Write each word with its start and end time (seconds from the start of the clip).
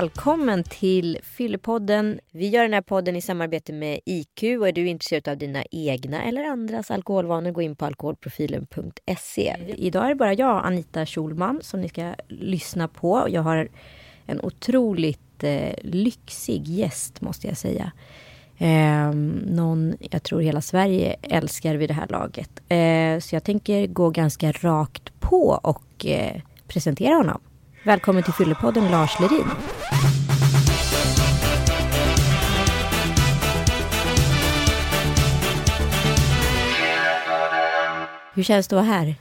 välkommen 0.00 0.64
till 0.64 1.18
Fyllepodden. 1.22 2.20
Vi 2.30 2.48
gör 2.48 2.62
den 2.62 2.72
här 2.72 2.80
podden 2.80 3.16
i 3.16 3.20
samarbete 3.20 3.72
med 3.72 4.00
IQ 4.06 4.42
och 4.60 4.68
är 4.68 4.72
du 4.72 4.88
intresserad 4.88 5.28
av 5.28 5.36
dina 5.36 5.64
egna 5.70 6.22
eller 6.22 6.44
andras 6.44 6.90
alkoholvanor 6.90 7.50
gå 7.50 7.62
in 7.62 7.76
på 7.76 7.84
alkoholprofilen.se. 7.84 9.56
Idag 9.76 10.04
är 10.04 10.08
det 10.08 10.14
bara 10.14 10.34
jag, 10.34 10.66
Anita 10.66 11.06
Schulman, 11.06 11.60
som 11.62 11.80
ni 11.80 11.88
ska 11.88 12.14
lyssna 12.28 12.88
på. 12.88 13.26
Jag 13.30 13.42
har 13.42 13.68
en 14.26 14.40
otroligt 14.40 15.44
eh, 15.44 15.74
lyxig 15.82 16.68
gäst 16.68 17.20
måste 17.20 17.46
jag 17.46 17.56
säga. 17.56 17.92
Eh, 18.58 19.10
någon 19.46 19.94
jag 20.10 20.22
tror 20.22 20.40
hela 20.40 20.60
Sverige 20.60 21.16
älskar 21.22 21.74
vid 21.74 21.90
det 21.90 21.94
här 21.94 22.08
laget. 22.08 22.50
Eh, 22.68 23.20
så 23.20 23.34
jag 23.34 23.44
tänker 23.44 23.86
gå 23.86 24.10
ganska 24.10 24.52
rakt 24.52 25.20
på 25.20 25.60
och 25.62 26.06
eh, 26.06 26.40
presentera 26.66 27.14
honom. 27.14 27.40
Välkommen 27.82 28.22
till 28.22 28.32
Fyllepodden 28.32 28.90
Lars 28.90 29.20
Lerin. 29.20 29.46
Hur 38.34 38.42
känns 38.42 38.68
det 38.68 38.76
att 38.76 38.86
vara 38.86 38.96
här? 38.96 39.14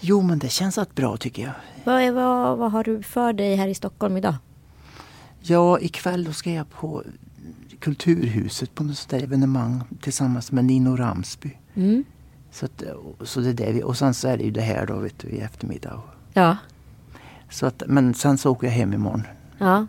Jo, 0.00 0.22
men 0.22 0.38
det 0.38 0.48
känns 0.48 0.78
rätt 0.78 0.94
bra 0.94 1.16
tycker 1.16 1.42
jag. 1.42 1.52
Vad, 1.84 2.02
är, 2.02 2.12
vad, 2.12 2.58
vad 2.58 2.72
har 2.72 2.84
du 2.84 3.02
för 3.02 3.32
dig 3.32 3.56
här 3.56 3.68
i 3.68 3.74
Stockholm 3.74 4.16
idag? 4.16 4.34
Ja, 5.40 5.80
ikväll 5.80 6.24
då 6.24 6.32
ska 6.32 6.50
jag 6.50 6.70
på 6.70 7.02
Kulturhuset 7.78 8.74
på 8.74 8.84
något 8.84 8.98
sånt 8.98 9.10
där 9.10 9.22
evenemang 9.22 9.82
tillsammans 10.00 10.52
med 10.52 10.64
Nino 10.64 10.96
Ramsby. 10.96 11.50
Mm. 11.74 12.04
Så, 12.50 12.66
att, 12.66 12.82
så 13.20 13.40
det 13.40 13.48
är 13.48 13.54
det 13.54 13.72
vi, 13.72 13.82
och 13.82 13.96
sen 13.96 14.14
så 14.14 14.28
är 14.28 14.36
det 14.36 14.44
ju 14.44 14.50
det 14.50 14.60
här 14.60 14.86
då 14.86 14.98
vet 14.98 15.18
du, 15.18 15.28
i 15.28 15.40
eftermiddag. 15.40 16.02
Ja. 16.32 16.56
Så 17.50 17.66
att, 17.66 17.82
men 17.86 18.14
sen 18.14 18.38
så 18.38 18.50
åker 18.50 18.66
jag 18.66 18.74
hem 18.74 18.92
imorgon. 18.94 19.22
ja. 19.58 19.86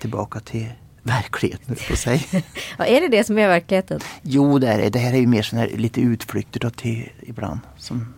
Tillbaka 0.00 0.40
till 0.40 0.68
verkligheten 1.02 1.76
på 1.88 1.96
sig. 1.96 2.26
ja. 2.78 2.84
Är 2.86 3.00
det 3.00 3.08
det 3.08 3.24
som 3.24 3.38
är 3.38 3.48
verkligheten? 3.48 4.00
jo, 4.22 4.58
det 4.58 4.68
är 4.68 4.78
det. 4.78 4.90
Det 4.90 4.98
här 4.98 5.12
är 5.12 5.18
ju 5.18 5.26
mer 5.26 5.42
sån 5.42 5.58
här, 5.58 5.68
lite 5.76 6.00
utflykter 6.00 6.60
då 6.60 6.70
till 6.70 7.08
ibland. 7.22 7.60
Som, 7.76 8.14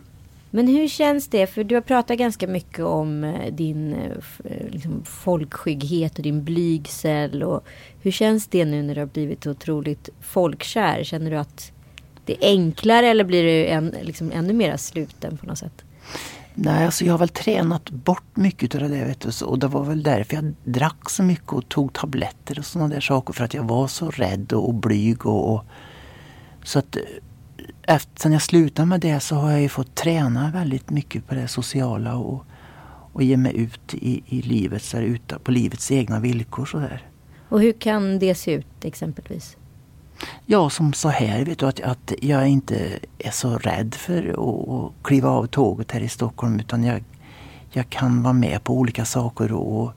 Men 0.51 0.69
hur 0.69 0.89
känns 0.89 1.29
det? 1.29 1.47
För 1.47 1.65
du 1.65 1.75
har 1.75 1.83
pratat 1.83 2.19
ganska 2.19 2.47
mycket 2.47 2.85
om 2.85 3.25
eh, 3.25 3.53
din 3.53 3.93
eh, 3.95 4.11
eh, 4.45 4.69
liksom, 4.71 5.03
folkskygghet 5.05 6.17
och 6.17 6.23
din 6.23 6.45
blygsel. 6.45 7.43
Och 7.43 7.65
hur 8.03 8.11
känns 8.11 8.47
det 8.47 8.65
nu 8.65 8.83
när 8.83 8.95
du 8.95 9.01
har 9.01 9.07
blivit 9.07 9.47
otroligt 9.47 10.09
folkkär? 10.21 11.05
Känner 11.05 11.31
du 11.31 11.37
att 11.37 11.73
det 12.25 12.33
är 12.33 12.49
enklare 12.49 13.09
eller 13.09 13.25
blir 13.25 13.43
du 13.43 13.67
en, 13.67 13.95
liksom, 14.03 14.33
ännu 14.33 14.53
mer 14.53 14.77
sluten 14.77 15.37
på 15.37 15.47
något 15.47 15.59
sätt? 15.59 15.85
Nej, 16.55 16.84
alltså 16.84 17.05
jag 17.05 17.12
har 17.12 17.19
väl 17.19 17.28
tränat 17.28 17.91
bort 17.91 18.36
mycket 18.36 18.74
av 18.74 18.80
det 18.80 18.88
där. 18.88 19.06
Vet 19.06 19.20
du, 19.20 19.44
och 19.44 19.58
det 19.58 19.66
var 19.66 19.84
väl 19.84 20.02
därför 20.02 20.34
jag 20.34 20.55
drack 20.64 21.10
så 21.10 21.22
mycket 21.22 21.52
och 21.52 21.69
tog 21.69 21.92
tabletter 21.92 22.58
och 22.58 22.64
sådana 22.64 22.94
där 22.94 23.00
saker. 23.00 23.33
För 23.33 23.44
att 23.44 23.55
jag 23.55 23.62
var 23.62 23.86
så 23.86 24.10
rädd 24.10 24.52
och, 24.52 24.69
och 24.69 24.75
blyg. 24.75 25.27
Och, 25.27 25.55
och, 25.55 25.64
så 26.64 26.78
att 26.78 26.97
eh, 26.97 27.02
efter, 27.82 28.20
sen 28.20 28.32
jag 28.32 28.42
slutade 28.42 28.86
med 28.86 29.00
det 29.00 29.20
så 29.20 29.36
har 29.36 29.50
jag 29.50 29.62
ju 29.62 29.69
fått 29.69 29.94
träna 29.94 30.50
väldigt 30.50 30.91
mycket 30.91 31.27
på 31.27 31.34
det 31.34 31.48
sociala 31.48 32.16
och, 32.16 32.44
och 33.12 33.22
ge 33.22 33.36
mig 33.36 33.56
ut 33.56 33.94
i, 33.94 34.22
i 34.27 34.42
livet, 34.42 34.82
så 34.82 34.97
här, 34.97 35.19
på 35.38 35.50
livets 35.50 35.91
egna 35.91 36.20
villkor. 36.20 36.66
Så 36.66 36.78
där. 36.78 37.03
Och 37.48 37.60
hur 37.60 37.72
kan 37.72 38.19
det 38.19 38.34
se 38.34 38.53
ut 38.53 38.84
exempelvis? 38.84 39.56
Ja, 40.47 40.71
som 40.71 40.93
så 40.93 41.09
här, 41.09 41.45
vet 41.45 41.59
du, 41.59 41.67
att, 41.67 41.81
att 41.81 42.12
jag 42.23 42.49
inte 42.49 42.99
är 43.19 43.31
så 43.31 43.59
rädd 43.59 43.95
för 43.95 44.29
att, 44.29 45.05
kliva 45.05 45.29
av 45.29 45.47
tåget 45.47 45.93
här 45.93 46.01
i 46.01 46.09
Stockholm 46.09 46.61
utan 46.61 46.85
jag, 46.85 47.05
jag 47.71 47.91
kan 47.91 48.23
vara 48.23 48.33
med 48.33 48.65
på 48.65 48.75
olika 48.75 49.05
saker 49.05 49.53
och, 49.53 49.81
och 49.81 49.93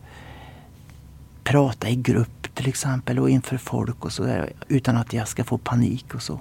prata 1.43 1.89
i 1.89 1.95
grupp 1.95 2.55
till 2.55 2.67
exempel 2.67 3.19
och 3.19 3.29
inför 3.29 3.57
folk 3.57 4.05
och 4.05 4.11
så 4.11 4.23
där, 4.23 4.53
utan 4.67 4.97
att 4.97 5.13
jag 5.13 5.27
ska 5.27 5.43
få 5.43 5.57
panik 5.57 6.15
och 6.15 6.21
så. 6.21 6.39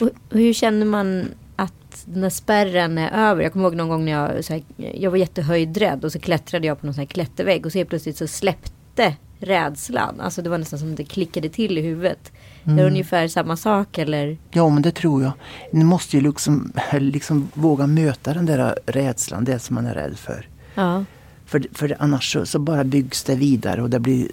Och 0.00 0.10
hur 0.30 0.52
känner 0.52 0.86
man 0.86 1.28
att 1.56 2.04
den 2.04 2.20
där 2.20 2.30
spärren 2.30 2.98
är 2.98 3.30
över? 3.30 3.42
Jag 3.42 3.52
kommer 3.52 3.64
ihåg 3.64 3.74
någon 3.74 3.88
gång 3.88 4.04
när 4.04 4.12
jag, 4.12 4.44
så 4.44 4.52
här, 4.52 4.62
jag 4.76 5.10
var 5.10 5.18
jättehöjdrädd 5.18 6.04
och 6.04 6.12
så 6.12 6.18
klättrade 6.18 6.66
jag 6.66 6.80
på 6.80 6.86
någon 6.86 6.94
sån 6.94 7.00
här 7.00 7.06
klättervägg 7.06 7.66
och 7.66 7.72
så 7.72 7.78
helt 7.78 7.90
plötsligt 7.90 8.16
så 8.16 8.26
släppte 8.26 9.16
rädslan. 9.40 10.20
Alltså 10.20 10.42
det 10.42 10.50
var 10.50 10.58
nästan 10.58 10.78
som 10.78 10.94
det 10.94 11.04
klickade 11.04 11.48
till 11.48 11.78
i 11.78 11.80
huvudet. 11.80 12.32
Är 12.64 12.76
det 12.76 12.86
ungefär 12.86 13.28
samma 13.28 13.56
sak 13.56 13.98
eller? 13.98 14.38
Ja, 14.50 14.68
men 14.68 14.82
det 14.82 14.90
tror 14.90 15.22
jag. 15.22 15.32
Ni 15.72 15.84
måste 15.84 16.16
ju 16.16 16.22
liksom, 16.22 16.72
liksom 16.92 17.48
våga 17.54 17.86
möta 17.86 18.34
den 18.34 18.46
där 18.46 18.78
rädslan, 18.86 19.44
det 19.44 19.58
som 19.58 19.74
man 19.74 19.86
är 19.86 19.94
rädd 19.94 20.18
för. 20.18 20.48
Ja. 20.74 21.04
För, 21.46 21.66
för 21.72 21.96
annars 21.98 22.32
så, 22.32 22.46
så 22.46 22.58
bara 22.58 22.84
byggs 22.84 23.24
det 23.24 23.34
vidare 23.34 23.82
och 23.82 23.90
det 23.90 24.00
blir 24.00 24.28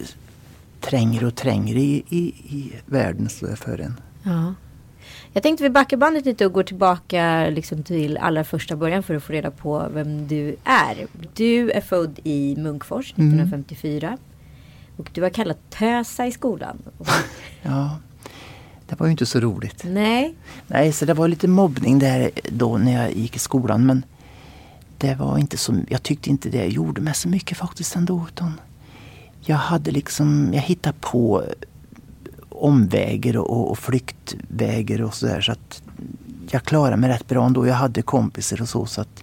trängre 0.80 1.26
och 1.26 1.34
trängre 1.34 1.80
i, 1.80 2.04
i, 2.08 2.18
i 2.48 2.72
världen 2.86 3.28
så 3.28 3.46
där 3.46 3.56
för 3.56 3.80
en. 3.80 4.00
ja. 4.22 4.54
Jag 5.32 5.42
tänkte 5.42 5.62
vi 5.64 5.70
backar 5.70 5.96
bandet 5.96 6.24
lite 6.24 6.46
och 6.46 6.52
går 6.52 6.62
tillbaka 6.62 7.46
liksom 7.50 7.82
till 7.82 8.18
allra 8.18 8.44
första 8.44 8.76
början 8.76 9.02
för 9.02 9.14
att 9.14 9.22
få 9.22 9.32
reda 9.32 9.50
på 9.50 9.88
vem 9.94 10.28
du 10.28 10.56
är. 10.64 11.06
Du 11.34 11.70
är 11.70 11.80
född 11.80 12.18
i 12.24 12.56
Munkfors 12.58 13.10
1954. 13.12 14.18
Och 14.96 15.10
du 15.12 15.20
var 15.20 15.30
kallad 15.30 15.56
tösa 15.70 16.26
i 16.26 16.32
skolan. 16.32 16.82
Ja, 17.62 17.98
det 18.88 19.00
var 19.00 19.06
ju 19.06 19.10
inte 19.10 19.26
så 19.26 19.40
roligt. 19.40 19.84
Nej, 19.84 20.34
Nej, 20.66 20.92
så 20.92 21.04
det 21.04 21.14
var 21.14 21.28
lite 21.28 21.48
mobbning 21.48 21.98
där 21.98 22.30
då 22.50 22.78
när 22.78 23.02
jag 23.02 23.12
gick 23.12 23.36
i 23.36 23.38
skolan. 23.38 23.86
Men 23.86 24.04
det 24.98 25.14
var 25.14 25.38
inte 25.38 25.56
så, 25.56 25.74
jag 25.88 26.02
tyckte 26.02 26.30
inte 26.30 26.48
det 26.48 26.66
gjorde 26.66 27.00
mig 27.00 27.14
så 27.14 27.28
mycket 27.28 27.58
faktiskt 27.58 27.96
ändå. 27.96 28.26
Utan 28.28 28.60
jag 29.40 29.56
hade 29.56 29.90
liksom, 29.90 30.50
jag 30.52 30.62
hittade 30.62 30.96
på 31.00 31.42
omvägar 32.48 33.36
och, 33.36 33.70
och 33.70 33.78
flyktvägar 33.78 35.02
och 35.02 35.14
sådär. 35.14 35.40
Så 35.40 35.52
att 35.52 35.82
jag 36.50 36.62
klarade 36.62 36.96
mig 36.96 37.10
rätt 37.10 37.28
bra 37.28 37.46
ändå. 37.46 37.66
Jag 37.66 37.74
hade 37.74 38.02
kompisar 38.02 38.62
och 38.62 38.68
så. 38.68 38.86
så 38.86 39.00
att, 39.00 39.22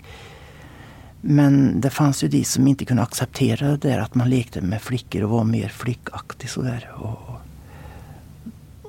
men 1.26 1.82
det 1.82 1.90
fanns 1.90 2.24
ju 2.24 2.28
de 2.28 2.44
som 2.44 2.68
inte 2.68 2.86
kunde 2.86 3.04
acceptera 3.04 3.68
det 3.68 3.78
där 3.78 4.00
att 4.00 4.16
man 4.16 4.30
lekte 4.30 4.62
med 4.62 4.82
flickor 4.82 5.24
och 5.24 5.30
var 5.30 5.44
mer 5.44 5.68
flickaktig 5.68 6.50
sådär. 6.50 6.92
Och, 6.96 7.30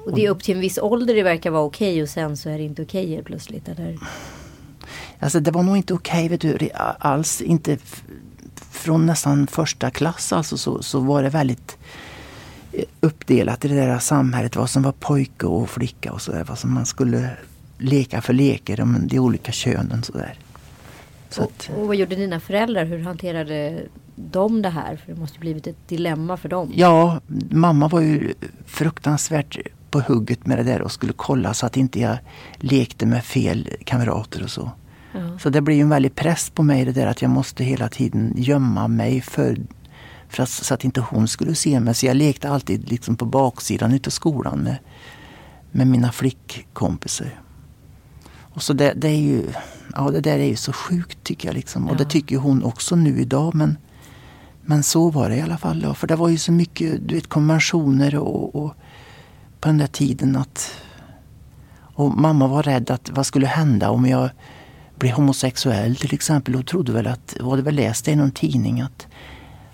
och 0.04 0.14
det 0.14 0.26
är 0.26 0.30
upp 0.30 0.42
till 0.42 0.54
en 0.54 0.60
viss 0.60 0.78
ålder 0.78 1.14
det 1.14 1.22
verkar 1.22 1.50
vara 1.50 1.62
okej 1.62 2.02
och 2.02 2.08
sen 2.08 2.36
så 2.36 2.48
är 2.48 2.58
det 2.58 2.64
inte 2.64 2.82
okej 2.82 3.08
helt 3.08 3.26
plötsligt. 3.26 3.68
Eller? 3.68 3.98
Alltså 5.18 5.40
det 5.40 5.50
var 5.50 5.62
nog 5.62 5.76
inte 5.76 5.94
okej 5.94 6.28
vet 6.28 6.40
du, 6.40 6.56
re- 6.56 6.94
alls. 6.98 7.40
Inte 7.40 7.78
från 8.70 9.06
nästan 9.06 9.46
första 9.46 9.90
klass 9.90 10.32
alltså 10.32 10.58
så, 10.58 10.82
så 10.82 11.00
var 11.00 11.22
det 11.22 11.30
väldigt 11.30 11.78
eh, 12.72 12.84
uppdelat 13.00 13.64
i 13.64 13.68
det 13.68 13.74
där 13.74 13.98
samhället. 13.98 14.56
Vad 14.56 14.70
som 14.70 14.82
var 14.82 14.92
pojke 14.92 15.46
och 15.46 15.70
flicka 15.70 16.12
och 16.12 16.22
sådär. 16.22 16.44
Vad 16.48 16.58
som 16.58 16.74
man 16.74 16.86
skulle 16.86 17.30
leka 17.78 18.22
för 18.22 18.32
lekar 18.32 18.80
om 18.80 19.08
de 19.08 19.18
olika 19.18 19.52
könen 19.52 20.02
sådär. 20.02 20.38
Att, 21.38 21.70
Och, 21.74 21.80
och 21.80 21.86
vad 21.86 21.96
gjorde 21.96 22.16
dina 22.16 22.40
föräldrar? 22.40 22.84
Hur 22.84 22.98
hanterade 22.98 23.82
de 24.16 24.62
det 24.62 24.68
här? 24.68 24.96
För 24.96 25.12
det 25.12 25.20
måste 25.20 25.38
blivit 25.38 25.66
ett 25.66 25.88
dilemma 25.88 26.36
för 26.36 26.48
dem. 26.48 26.72
ja, 26.74 27.20
mamma 27.50 27.88
var 27.88 28.00
ju 28.00 28.34
fruktansvärt 28.66 29.58
på 29.90 30.00
hugget 30.00 30.46
med 30.46 30.58
det 30.58 30.64
där 30.64 30.82
och 30.82 30.92
skulle 30.92 31.12
kolla 31.12 31.54
så 31.54 31.66
att 31.66 31.76
inte 31.76 32.00
jag 32.00 32.18
lekte 32.56 33.06
med 33.06 33.24
fel 33.24 33.68
kamrater 33.84 34.42
och 34.42 34.50
så. 34.50 34.70
Ja. 35.12 35.38
Så 35.38 35.50
det 35.50 35.60
blir 35.60 35.76
ju 35.76 35.82
en 35.82 35.88
väldig 35.88 36.14
press 36.14 36.50
på 36.50 36.62
mig 36.62 36.84
det 36.84 36.92
där 36.92 37.06
att 37.06 37.22
jag 37.22 37.30
måste 37.30 37.64
hela 37.64 37.88
tiden 37.88 38.34
gömma 38.36 38.88
mig 38.88 39.20
för, 39.20 39.58
för 40.28 40.42
att, 40.42 40.48
så 40.48 40.74
att 40.74 40.84
inte 40.84 41.00
hon 41.00 41.28
skulle 41.28 41.54
se 41.54 41.80
mig. 41.80 41.94
Så 41.94 42.06
jag 42.06 42.16
lekte 42.16 42.48
alltid 42.48 42.90
liksom 42.90 43.16
på 43.16 43.24
baksidan 43.24 43.92
utav 43.92 44.10
skolan 44.10 44.58
med, 44.58 44.76
med 45.70 45.86
mina 45.86 46.12
flickkompisar. 46.12 47.40
Och 48.54 48.62
så 48.62 48.72
det, 48.72 48.92
det 48.96 49.08
är 49.08 49.20
ju, 49.20 49.46
ja 49.94 50.10
det 50.10 50.20
där 50.20 50.38
är 50.38 50.44
ju 50.46 50.56
så 50.56 50.72
sjukt 50.72 51.18
tycker 51.24 51.48
jag 51.48 51.54
liksom. 51.54 51.88
Och 51.88 51.96
det 51.96 52.02
Ja. 52.04 52.08
tycker 52.10 52.36
hon 52.36 52.62
också 52.64 52.96
nu 52.96 53.20
idag 53.20 53.54
men, 53.54 53.76
men 54.62 54.82
så 54.82 55.10
var 55.10 55.28
det 55.30 55.36
i 55.36 55.40
alla 55.40 55.58
fall 55.58 55.80
då. 55.80 55.94
För 55.94 56.06
det 56.06 56.16
var 56.16 56.28
ju 56.28 56.38
så 56.38 56.52
mycket 56.52 57.08
du 57.08 57.14
vet, 57.14 57.26
konventioner 57.28 58.14
och, 58.16 58.54
och 58.54 58.74
på 59.60 59.68
den 59.68 59.78
där 59.78 59.86
tiden 59.86 60.36
att 60.36 60.70
och 61.96 62.16
mamma 62.16 62.46
var 62.46 62.62
rädd 62.62 62.90
att 62.90 63.10
vad 63.10 63.26
skulle 63.26 63.46
hända 63.46 63.90
om 63.90 64.06
jag 64.06 64.30
blev 64.98 65.12
homosexuell 65.12 65.96
till 65.96 66.14
exempel. 66.14 66.56
Och 66.56 66.66
trodde 66.66 66.92
väl 66.92 67.06
att, 67.06 67.36
var 67.40 67.56
det 67.56 67.62
väl 67.62 67.74
läst 67.74 68.04
det 68.04 68.10
i 68.10 68.16
någon 68.16 68.30
tidning 68.30 68.80
att 68.80 69.06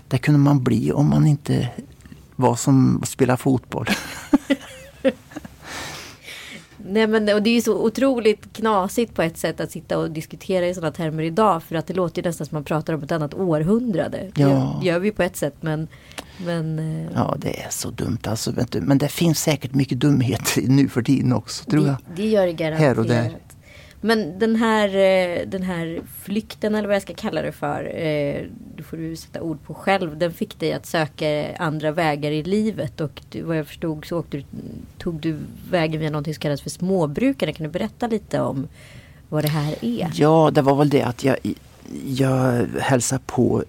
det 0.07 0.17
kunde 0.17 0.39
man 0.39 0.63
bli 0.63 0.91
om 0.91 1.09
man 1.09 1.27
inte 1.27 1.69
var 2.35 2.55
som 2.55 2.99
att 3.01 3.09
spela 3.09 3.37
fotboll. 3.37 3.87
Nej 6.91 7.07
men 7.07 7.29
och 7.35 7.41
det 7.43 7.49
är 7.49 7.53
ju 7.53 7.61
så 7.61 7.73
otroligt 7.85 8.53
knasigt 8.53 9.13
på 9.13 9.21
ett 9.21 9.37
sätt 9.37 9.59
att 9.59 9.71
sitta 9.71 9.97
och 9.97 10.11
diskutera 10.11 10.67
i 10.67 10.73
sådana 10.73 10.91
termer 10.91 11.23
idag. 11.23 11.63
För 11.63 11.75
att 11.75 11.87
det 11.87 11.93
låter 11.93 12.21
ju 12.21 12.27
nästan 12.29 12.47
som 12.47 12.57
att 12.57 12.59
man 12.59 12.63
pratar 12.63 12.93
om 12.93 13.03
ett 13.03 13.11
annat 13.11 13.33
århundrade. 13.33 14.17
Det 14.33 14.41
Ja. 14.41 14.49
gör, 14.49 14.79
gör 14.93 14.99
vi 14.99 15.11
på 15.11 15.23
ett 15.23 15.35
sätt 15.37 15.55
men... 15.61 15.87
men 16.45 16.79
eh, 16.79 17.11
Ja, 17.15 17.35
det 17.37 17.61
är 17.61 17.67
så 17.69 17.89
dumt 17.89 18.17
alltså. 18.23 18.53
Men 18.71 18.97
det 18.97 19.07
finns 19.07 19.39
säkert 19.39 19.73
mycket 19.73 19.99
dumheter 19.99 20.61
nu 20.61 20.87
för 20.87 21.01
tiden 21.01 21.33
också, 21.33 21.65
tror 21.65 21.87
jag. 21.87 21.95
det, 22.15 22.21
det 22.21 22.29
gör 22.29 22.45
det 22.45 22.53
garanterat. 22.53 22.87
Här 22.87 22.99
och 22.99 23.05
där. 23.05 23.37
Men 24.01 24.39
den 24.39 24.55
här, 24.55 24.87
eh, 24.87 25.47
den 25.47 25.63
här 25.63 26.01
flykten 26.21 26.75
eller 26.75 26.87
vad 26.87 26.95
jag 26.95 27.01
ska 27.01 27.13
kalla 27.13 27.41
det 27.41 27.51
för. 27.51 27.95
Eh, 27.95 28.43
då 28.75 28.83
får 28.83 28.97
du 28.97 29.15
sätta 29.15 29.41
ord 29.41 29.63
på 29.63 29.73
själv. 29.73 30.17
Den 30.17 30.33
fick 30.33 30.59
dig 30.59 30.73
att 30.73 30.85
söka 30.85 31.55
andra 31.55 31.91
vägar 31.91 32.31
i 32.31 32.43
livet. 32.43 33.01
Och 33.01 33.21
du, 33.29 33.41
vad 33.41 33.57
jag 33.57 33.67
förstod 33.67 34.05
så 34.05 34.19
åkte 34.19 34.37
du, 34.37 34.43
tog 34.97 35.19
du 35.19 35.37
vägen 35.69 35.99
via 35.99 36.09
någonting 36.09 36.33
som 36.33 36.41
kallas 36.41 36.61
för 36.61 36.69
småbrukare. 36.69 37.53
Kan 37.53 37.63
du 37.63 37.71
berätta 37.71 38.07
lite 38.07 38.41
om 38.41 38.67
vad 39.29 39.43
det 39.43 39.49
här 39.49 39.75
är? 39.85 40.11
Ja, 40.13 40.51
det 40.53 40.61
var 40.61 40.75
väl 40.75 40.89
det 40.89 41.01
att 41.01 41.23
jag, 41.23 41.37
jag 42.05 42.67
hälsade 42.79 43.21
på 43.25 43.63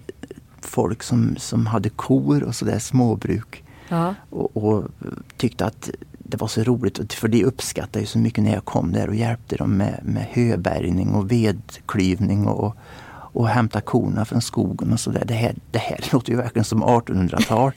folk 0.61 1.03
som, 1.03 1.35
som 1.37 1.65
hade 1.65 1.89
kor 1.89 2.43
och 2.43 2.55
sådär, 2.55 2.79
småbruk. 2.79 3.63
Ja. 3.89 4.15
Och, 4.29 4.57
och 4.57 4.83
tyckte 5.37 5.65
att 5.65 5.89
det 6.33 6.41
var 6.41 6.47
så 6.47 6.63
roligt, 6.63 7.13
för 7.13 7.27
de 7.27 7.45
uppskattade 7.45 7.99
ju 7.99 8.05
så 8.05 8.17
mycket 8.19 8.43
när 8.43 8.53
jag 8.53 8.65
kom 8.65 8.91
där 8.91 9.07
och 9.07 9.15
hjälpte 9.15 9.55
dem 9.55 9.77
med, 9.77 9.99
med 10.03 10.25
höbärgning 10.31 11.09
och 11.09 11.31
vedklyvning 11.31 12.47
och, 12.47 12.75
och 13.09 13.47
hämta 13.47 13.81
korna 13.81 14.25
från 14.25 14.41
skogen 14.41 14.93
och 14.93 14.99
sådär. 14.99 15.23
Det 15.25 15.33
här, 15.33 15.55
det 15.71 15.79
här 15.79 15.99
låter 16.11 16.31
ju 16.31 16.37
verkligen 16.37 16.65
som 16.65 16.83
1800-tal. 16.83 17.71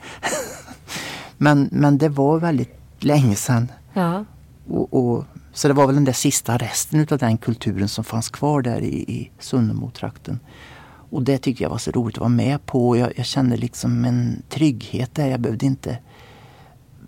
men, 1.37 1.69
men 1.71 1.97
det 1.97 2.09
var 2.09 2.39
väldigt 2.39 2.75
länge 2.99 3.35
sedan. 3.35 3.71
Ja. 3.93 4.25
Och, 4.69 4.93
och, 4.93 5.25
så 5.53 5.67
det 5.67 5.73
var 5.73 5.85
väl 5.85 5.95
den 5.95 6.05
där 6.05 6.13
sista 6.13 6.57
resten 6.57 7.07
av 7.11 7.17
den 7.17 7.37
kulturen 7.37 7.89
som 7.89 8.03
fanns 8.03 8.29
kvar 8.29 8.61
där 8.61 8.81
i, 8.81 8.95
i 8.97 9.31
Sunnemo-trakten. 9.39 10.39
Och 11.09 11.23
det 11.23 11.37
tyckte 11.37 11.63
jag 11.63 11.69
var 11.69 11.77
så 11.77 11.91
roligt 11.91 12.15
att 12.15 12.19
vara 12.19 12.29
med 12.29 12.65
på. 12.65 12.97
Jag, 12.97 13.13
jag 13.15 13.25
kände 13.25 13.57
liksom 13.57 14.05
en 14.05 14.41
trygghet 14.49 15.15
där. 15.15 15.27
Jag 15.27 15.39
behövde 15.39 15.65
inte 15.65 15.97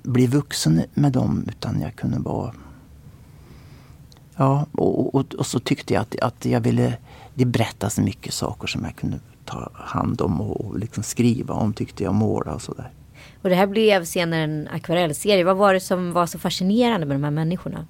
bli 0.03 0.27
vuxen 0.27 0.83
med 0.93 1.11
dem 1.11 1.45
utan 1.47 1.81
jag 1.81 1.95
kunde 1.95 2.19
vara... 2.19 2.53
Ja, 4.35 4.65
och, 4.71 5.15
och, 5.15 5.33
och 5.33 5.45
så 5.45 5.59
tyckte 5.59 5.93
jag 5.93 6.01
att, 6.01 6.19
att 6.19 6.45
jag 6.45 6.61
ville... 6.61 6.97
Det 7.33 7.45
berättade 7.45 7.91
så 7.91 8.01
mycket 8.01 8.33
saker 8.33 8.67
som 8.67 8.83
jag 8.83 8.95
kunde 8.95 9.19
ta 9.45 9.69
hand 9.73 10.21
om 10.21 10.41
och, 10.41 10.65
och 10.65 10.79
liksom 10.79 11.03
skriva 11.03 11.53
om 11.53 11.73
tyckte 11.73 12.03
jag, 12.03 12.13
måla 12.13 12.53
och 12.53 12.61
sådär. 12.61 12.91
Och 13.41 13.49
det 13.49 13.55
här 13.55 13.67
blev 13.67 14.05
senare 14.05 14.41
en 14.41 14.67
akvarellserie. 14.67 15.43
Vad 15.43 15.57
var 15.57 15.73
det 15.73 15.79
som 15.79 16.11
var 16.11 16.25
så 16.25 16.39
fascinerande 16.39 17.05
med 17.05 17.15
de 17.15 17.23
här 17.23 17.31
människorna? 17.31 17.87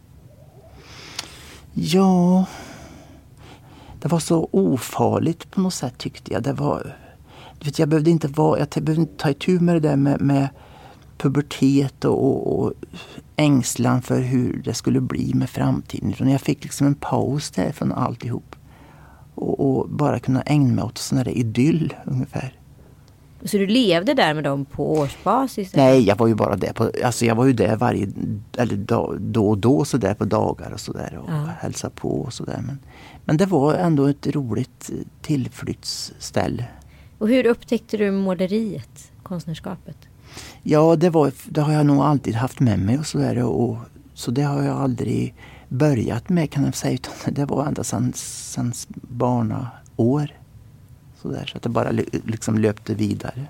Ja, 1.73 2.45
det 4.00 4.07
var 4.07 4.19
så 4.19 4.50
ofarligt 4.51 5.51
på 5.51 5.62
något 5.62 5.73
sätt 5.73 5.97
tyckte 5.97 6.33
jag. 6.33 6.44
Det 6.44 6.53
var, 6.53 6.95
du 7.59 7.65
vet, 7.65 7.79
jag 7.79 7.89
behövde 7.89 8.09
inte 8.09 8.27
vara, 8.27 8.59
jag 8.59 8.67
behövde 8.69 9.01
inte 9.01 9.23
ta 9.23 9.29
itu 9.29 9.59
med 9.59 9.75
det 9.75 9.79
där 9.79 9.95
med, 9.95 10.21
med 10.21 10.50
pubertet 11.19 12.06
och, 12.06 12.27
och, 12.27 12.60
och, 12.60 12.74
ängslan 13.36 14.01
för 14.01 14.21
hur 14.21 14.62
det 14.66 14.74
skulle 14.74 15.01
bli 15.01 15.33
med 15.33 15.50
framtiden. 15.50 16.12
Utan 16.12 16.30
jag 16.30 16.42
fick 16.42 16.63
liksom 16.63 16.88
en 16.88 16.95
paus 16.95 17.51
där 17.51 17.71
från 17.71 17.92
alltihop. 17.92 18.56
Och, 19.36 19.60
och 19.60 19.89
bara 19.89 20.19
kunna 20.19 20.42
ägna 20.42 20.74
mig 20.74 20.83
åt 20.83 20.98
sån 20.98 21.18
där 21.18 21.38
idyll 21.38 21.94
ungefär. 22.06 22.60
Så 23.44 23.57
du 23.57 23.68
levde 23.68 24.13
där 24.13 24.33
med 24.33 24.44
dem 24.44 24.66
på 24.66 24.92
årsbasis? 24.92 25.75
Nej, 25.75 26.07
jag 26.07 26.16
var 26.16 26.27
ju 26.27 26.36
bara 26.36 26.56
där 26.56 26.74
på, 26.74 26.92
alltså 27.04 27.25
jag 27.25 27.36
var 27.36 27.45
ju 27.45 27.54
där 27.54 27.75
varje, 27.75 28.07
eller 28.57 28.75
då, 28.75 29.15
då 29.19 29.50
och 29.50 29.57
då 29.57 29.86
så 29.86 29.98
där 29.98 30.13
på 30.13 30.25
dagar 30.25 30.72
och 30.72 30.80
sådär 30.80 31.19
och 31.24 31.30
ja. 31.30 31.50
hälsade 31.60 31.94
på 31.95 32.22
och 32.22 32.33
sådär. 32.33 32.62
Men, 32.65 32.80
men 33.25 33.38
det 33.38 33.45
var 33.45 33.74
ändå 33.74 34.06
ett 34.06 34.27
roligt 34.27 34.89
tillflyktsställe. 35.22 36.65
Och 37.18 37.30
hur 37.30 37.45
upptäckte 37.45 37.98
du 37.98 38.12
måleriet, 38.12 39.12
konstnärskapet? 39.24 40.08
Ja, 40.63 40.95
det, 40.95 41.09
var, 41.09 41.31
det 41.45 41.61
har 41.61 41.73
jag 41.73 41.85
nog 41.85 42.01
alltid 42.01 42.35
haft 42.35 42.59
med 42.59 42.79
mig 42.79 43.00
och 43.00 43.06
sådär. 43.06 43.44
Och, 43.44 43.77
så 44.13 44.31
det 44.31 44.41
har 44.41 44.63
jag 44.63 44.77
aldrig 44.77 45.33
börjat 45.67 46.29
med 46.29 46.51
kan 46.51 46.65
jag 46.65 46.75
säga. 46.75 46.94
Utan 46.94 47.33
det 47.33 47.45
var 47.45 47.65
ända 47.65 47.83
sedan, 47.83 48.13
sedan 48.15 48.73
barnaår. 49.01 50.31
Så, 51.21 51.29
där, 51.29 51.45
så 51.45 51.57
att 51.57 51.63
det 51.63 51.69
bara 51.69 51.91
liksom 52.25 52.57
löpte 52.57 52.94
vidare. 52.94 53.45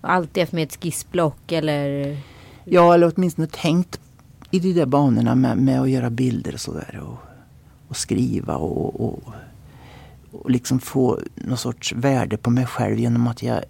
Alltid 0.00 0.42
haft 0.42 0.52
med 0.52 0.62
ett 0.62 0.82
skissblock 0.82 1.52
eller? 1.52 2.16
Ja, 2.64 2.94
eller 2.94 3.12
åtminstone 3.16 3.46
tänkt 3.46 4.00
i 4.50 4.58
de 4.58 4.72
där 4.72 4.86
banorna 4.86 5.34
med, 5.34 5.58
med 5.58 5.80
att 5.80 5.90
göra 5.90 6.10
bilder 6.10 6.52
och 6.52 6.60
sådär. 6.60 7.02
Och, 7.06 7.18
och 7.88 7.96
skriva 7.96 8.56
och, 8.56 9.00
och, 9.00 9.20
och 10.32 10.50
liksom 10.50 10.80
få 10.80 11.20
någon 11.34 11.56
sorts 11.56 11.92
värde 11.92 12.36
på 12.36 12.50
mig 12.50 12.66
själv 12.66 12.98
genom 12.98 13.26
att 13.26 13.42
jag 13.42 13.64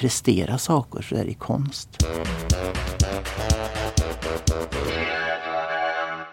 presterar 0.00 0.56
saker 0.56 1.02
så 1.02 1.14
där 1.14 1.24
i 1.24 1.34
konst. 1.34 1.88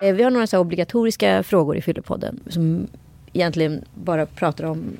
Eh, 0.02 0.16
vi 0.16 0.24
har 0.24 0.32
några 0.32 0.48
så 0.48 0.60
obligatoriska 0.60 1.44
frågor 1.44 1.78
i 1.78 1.82
Fyllepodden 1.82 2.40
som 2.50 2.88
egentligen 3.34 3.86
bara 3.96 4.26
pratar 4.26 4.64
om 4.64 4.98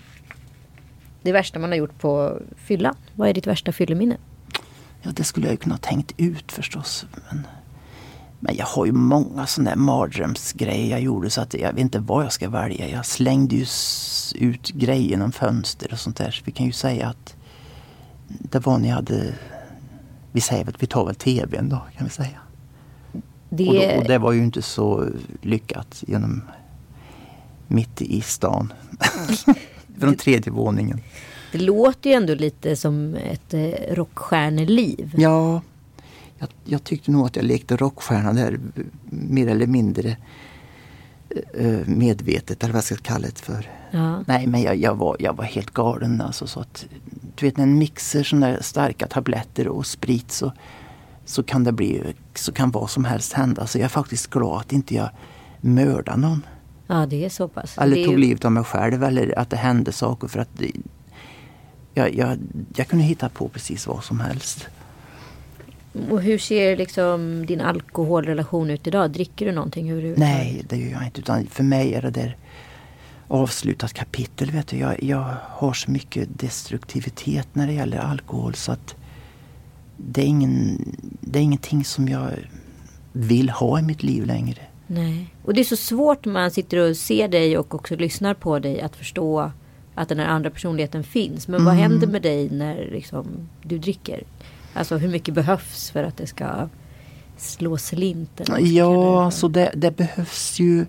det 1.22 1.32
värsta 1.32 1.60
man 1.60 1.70
har 1.70 1.78
gjort 1.78 2.00
på 2.00 2.42
fylla. 2.56 2.96
Vad 3.16 3.30
är 3.30 3.34
ditt 3.34 3.48
värsta 3.48 3.72
fylleminne? 3.72 4.18
Ja, 5.02 5.12
det 5.14 5.24
skulle 5.24 5.46
jag 5.46 5.54
ju 5.54 5.58
kunna 5.58 5.78
tänkt 5.78 6.14
ut 6.18 6.52
förstås. 6.52 7.06
Men, 7.30 7.48
men 8.40 8.56
jag 8.56 8.66
har 8.66 8.86
ju 8.86 8.92
många 8.92 9.48
sådana 9.48 9.70
där 9.70 9.78
mardrömsgrejer 9.78 10.92
jag 10.92 11.02
gjorde 11.02 11.30
så 11.30 11.42
att 11.42 11.54
jag 11.54 11.74
vet 11.74 11.82
inte 11.82 12.00
vad 12.00 12.26
jag 12.26 12.34
ska 12.34 12.50
välja. 12.50 12.88
Jag 12.88 13.06
slängde 13.06 13.56
ju 13.56 13.66
ut 14.36 14.70
grejer 14.70 15.10
genom 15.10 15.32
fönster 15.32 15.90
och 15.92 16.00
sånt 16.00 16.18
där. 16.18 16.32
Så 16.32 16.42
vi 16.46 16.52
kan 16.52 16.66
ju 16.66 16.72
säga 16.72 17.08
att 17.08 17.37
det 18.28 18.66
var 18.66 18.78
när 18.78 18.88
jag 18.88 18.96
hade... 18.96 19.34
Vi 20.32 20.42
säger 20.42 20.66
väl, 20.66 20.76
vi 20.80 20.88
tar 20.88 21.06
väl 21.06 21.16
tvn 21.16 21.70
då 21.70 21.82
kan 21.98 22.08
vi 22.08 22.10
säga. 22.10 22.40
Det... 23.50 23.68
Och, 23.68 23.76
då, 23.76 23.98
och 23.98 24.08
det 24.08 24.18
var 24.18 24.32
ju 24.32 24.44
inte 24.44 24.62
så 24.62 25.06
lyckat 25.42 26.04
genom 26.08 26.42
mitt 27.68 28.02
i 28.02 28.22
stan. 28.22 28.74
Från 30.00 30.16
tredje 30.16 30.52
våningen. 30.52 31.02
Det 31.52 31.58
låter 31.58 32.10
ju 32.10 32.16
ändå 32.16 32.36
lite 32.36 32.76
som 32.76 33.16
ett 33.16 33.54
eh, 33.54 33.96
rockstjärneliv. 33.96 35.14
Ja, 35.18 35.62
jag, 36.38 36.50
jag, 36.64 36.84
tyckte 36.84 37.12
nog 37.12 37.26
att 37.26 37.36
jag 37.36 37.46
lekte 37.46 37.78
rockstjärna 37.78 38.34
där 38.34 38.60
mer 39.10 39.48
eller 39.48 39.68
mindre 39.68 40.18
eh, 41.54 41.88
medvetet, 41.88 42.64
eller 42.64 42.74
vad 42.74 42.78
jag 42.78 42.84
ska 42.84 42.96
kalla 42.96 43.28
det 43.28 43.40
för. 43.40 43.70
Ja. 43.92 44.24
Nej, 44.28 44.48
men 44.48 44.62
jag, 44.62 44.76
jag, 44.76 44.96
var, 44.96 45.16
jag 45.20 45.36
var 45.36 45.44
helt 45.44 45.72
galen. 45.72 46.22
Alltså, 46.22 46.48
så 46.48 46.60
att, 46.60 46.86
du 47.38 47.46
vet, 47.46 47.58
när 47.58 47.64
en 47.64 47.78
mixer 47.78 48.24
sådana 48.24 48.48
där 48.48 48.62
starka 48.62 49.08
tabletter 49.08 49.68
och 49.68 49.86
sprit 49.86 50.32
så, 50.32 50.52
så 51.26 51.44
kan 51.44 51.64
det 51.64 51.72
bli, 51.72 52.14
så 52.34 52.52
kan 52.52 52.72
vad 52.72 52.90
som 52.90 53.06
helst 53.06 53.34
hända. 53.34 53.68
Så 53.68 53.78
jag 53.78 53.86
är 53.86 53.90
faktiskt 53.90 54.28
glad 54.28 54.60
att 54.60 54.74
inte 54.74 54.96
jag 54.96 55.10
mördade 55.62 56.18
någon. 56.18 56.46
Ja, 56.88 57.06
det 57.06 57.26
är 57.26 57.30
så 57.30 57.48
pass. 57.48 57.78
Eller 57.78 58.06
tog 58.06 58.20
livet 58.20 58.46
av 58.46 58.52
mig 58.52 58.64
själv 58.64 59.04
eller 59.04 59.40
att 59.40 59.50
det 59.50 59.58
hände 59.58 59.92
saker 59.92 60.28
för 60.28 60.40
att 60.40 60.50
det, 60.58 60.72
jag, 61.94 62.16
jag, 62.16 62.38
jag 62.76 62.88
kunde 62.88 63.06
hitta 63.06 63.30
på 63.30 63.48
precis 63.48 63.88
vad 63.88 64.04
som 64.04 64.20
helst. 64.20 64.68
Och 66.10 66.22
hur 66.22 66.38
ser 66.38 66.78
liksom 66.78 67.46
din 67.46 67.62
alkoholrelation 67.62 68.70
ut 68.70 68.88
idag? 68.88 69.12
Dricker 69.12 69.46
du 69.46 69.52
någonting 69.52 69.92
överhuvudtaget? 69.92 70.36
Nej, 70.36 70.64
det 70.70 70.78
gör 70.78 70.92
jag 70.92 71.06
inte. 71.06 71.20
Utan 71.20 71.48
för 71.48 71.64
mig 71.64 71.94
är 71.94 72.02
det 72.02 72.10
där 72.10 72.38
avslutat 73.28 73.94
kapitel. 73.94 74.52
Vet 74.52 74.68
du. 74.68 74.78
Jag, 74.78 75.04
jag 75.04 75.36
har 75.44 75.74
så 75.74 75.92
mycket 75.92 76.40
destruktivitet 76.40 77.48
när 77.54 77.68
det 77.68 77.74
gäller 77.74 77.98
alkohol 77.98 78.56
så 78.56 78.72
att 78.72 78.96
det 79.98 80.22
är, 80.22 80.26
ingen, 80.26 80.80
det 81.22 81.40
är 81.40 81.44
ingenting 81.44 81.86
som 81.86 82.08
jag 82.08 82.32
vill 83.12 83.50
ha 83.50 83.80
i 83.80 83.82
mitt 83.82 84.04
liv 84.04 84.26
längre. 84.26 84.62
Nej. 84.88 85.34
Och 85.44 85.54
det 85.54 85.62
är 85.62 85.66
så 85.66 85.76
svårt 85.76 86.26
när 86.26 86.34
man 86.34 86.52
sitter 86.52 86.90
och 86.90 86.98
ser 86.98 87.28
dig 87.28 87.58
och 87.58 87.76
också 87.76 87.96
lyssnar 87.96 88.34
på 88.34 88.60
dig 88.60 88.82
att 88.82 88.96
förstå 88.96 89.52
att 89.96 90.10
den 90.10 90.20
här 90.20 90.28
andra 90.28 90.50
personligheten 90.50 91.04
finns. 91.04 91.48
Men 91.48 91.56
mm. 91.56 91.66
vad 91.66 91.76
händer 91.76 92.08
med 92.08 92.22
dig 92.22 92.50
när 92.50 92.90
liksom, 92.92 93.26
du 93.64 93.78
dricker? 93.78 94.24
Alltså 94.74 94.98
hur 94.98 95.10
mycket 95.10 95.34
behövs 95.34 95.92
för 95.92 96.04
att 96.04 96.18
det 96.18 96.28
ska 96.28 96.70
slå 97.38 97.78
slint? 97.78 98.42
Ja, 98.60 99.26
alltså 99.26 99.48
det, 99.48 99.72
det, 99.76 99.98
behövs 99.98 100.60
ju. 100.60 100.86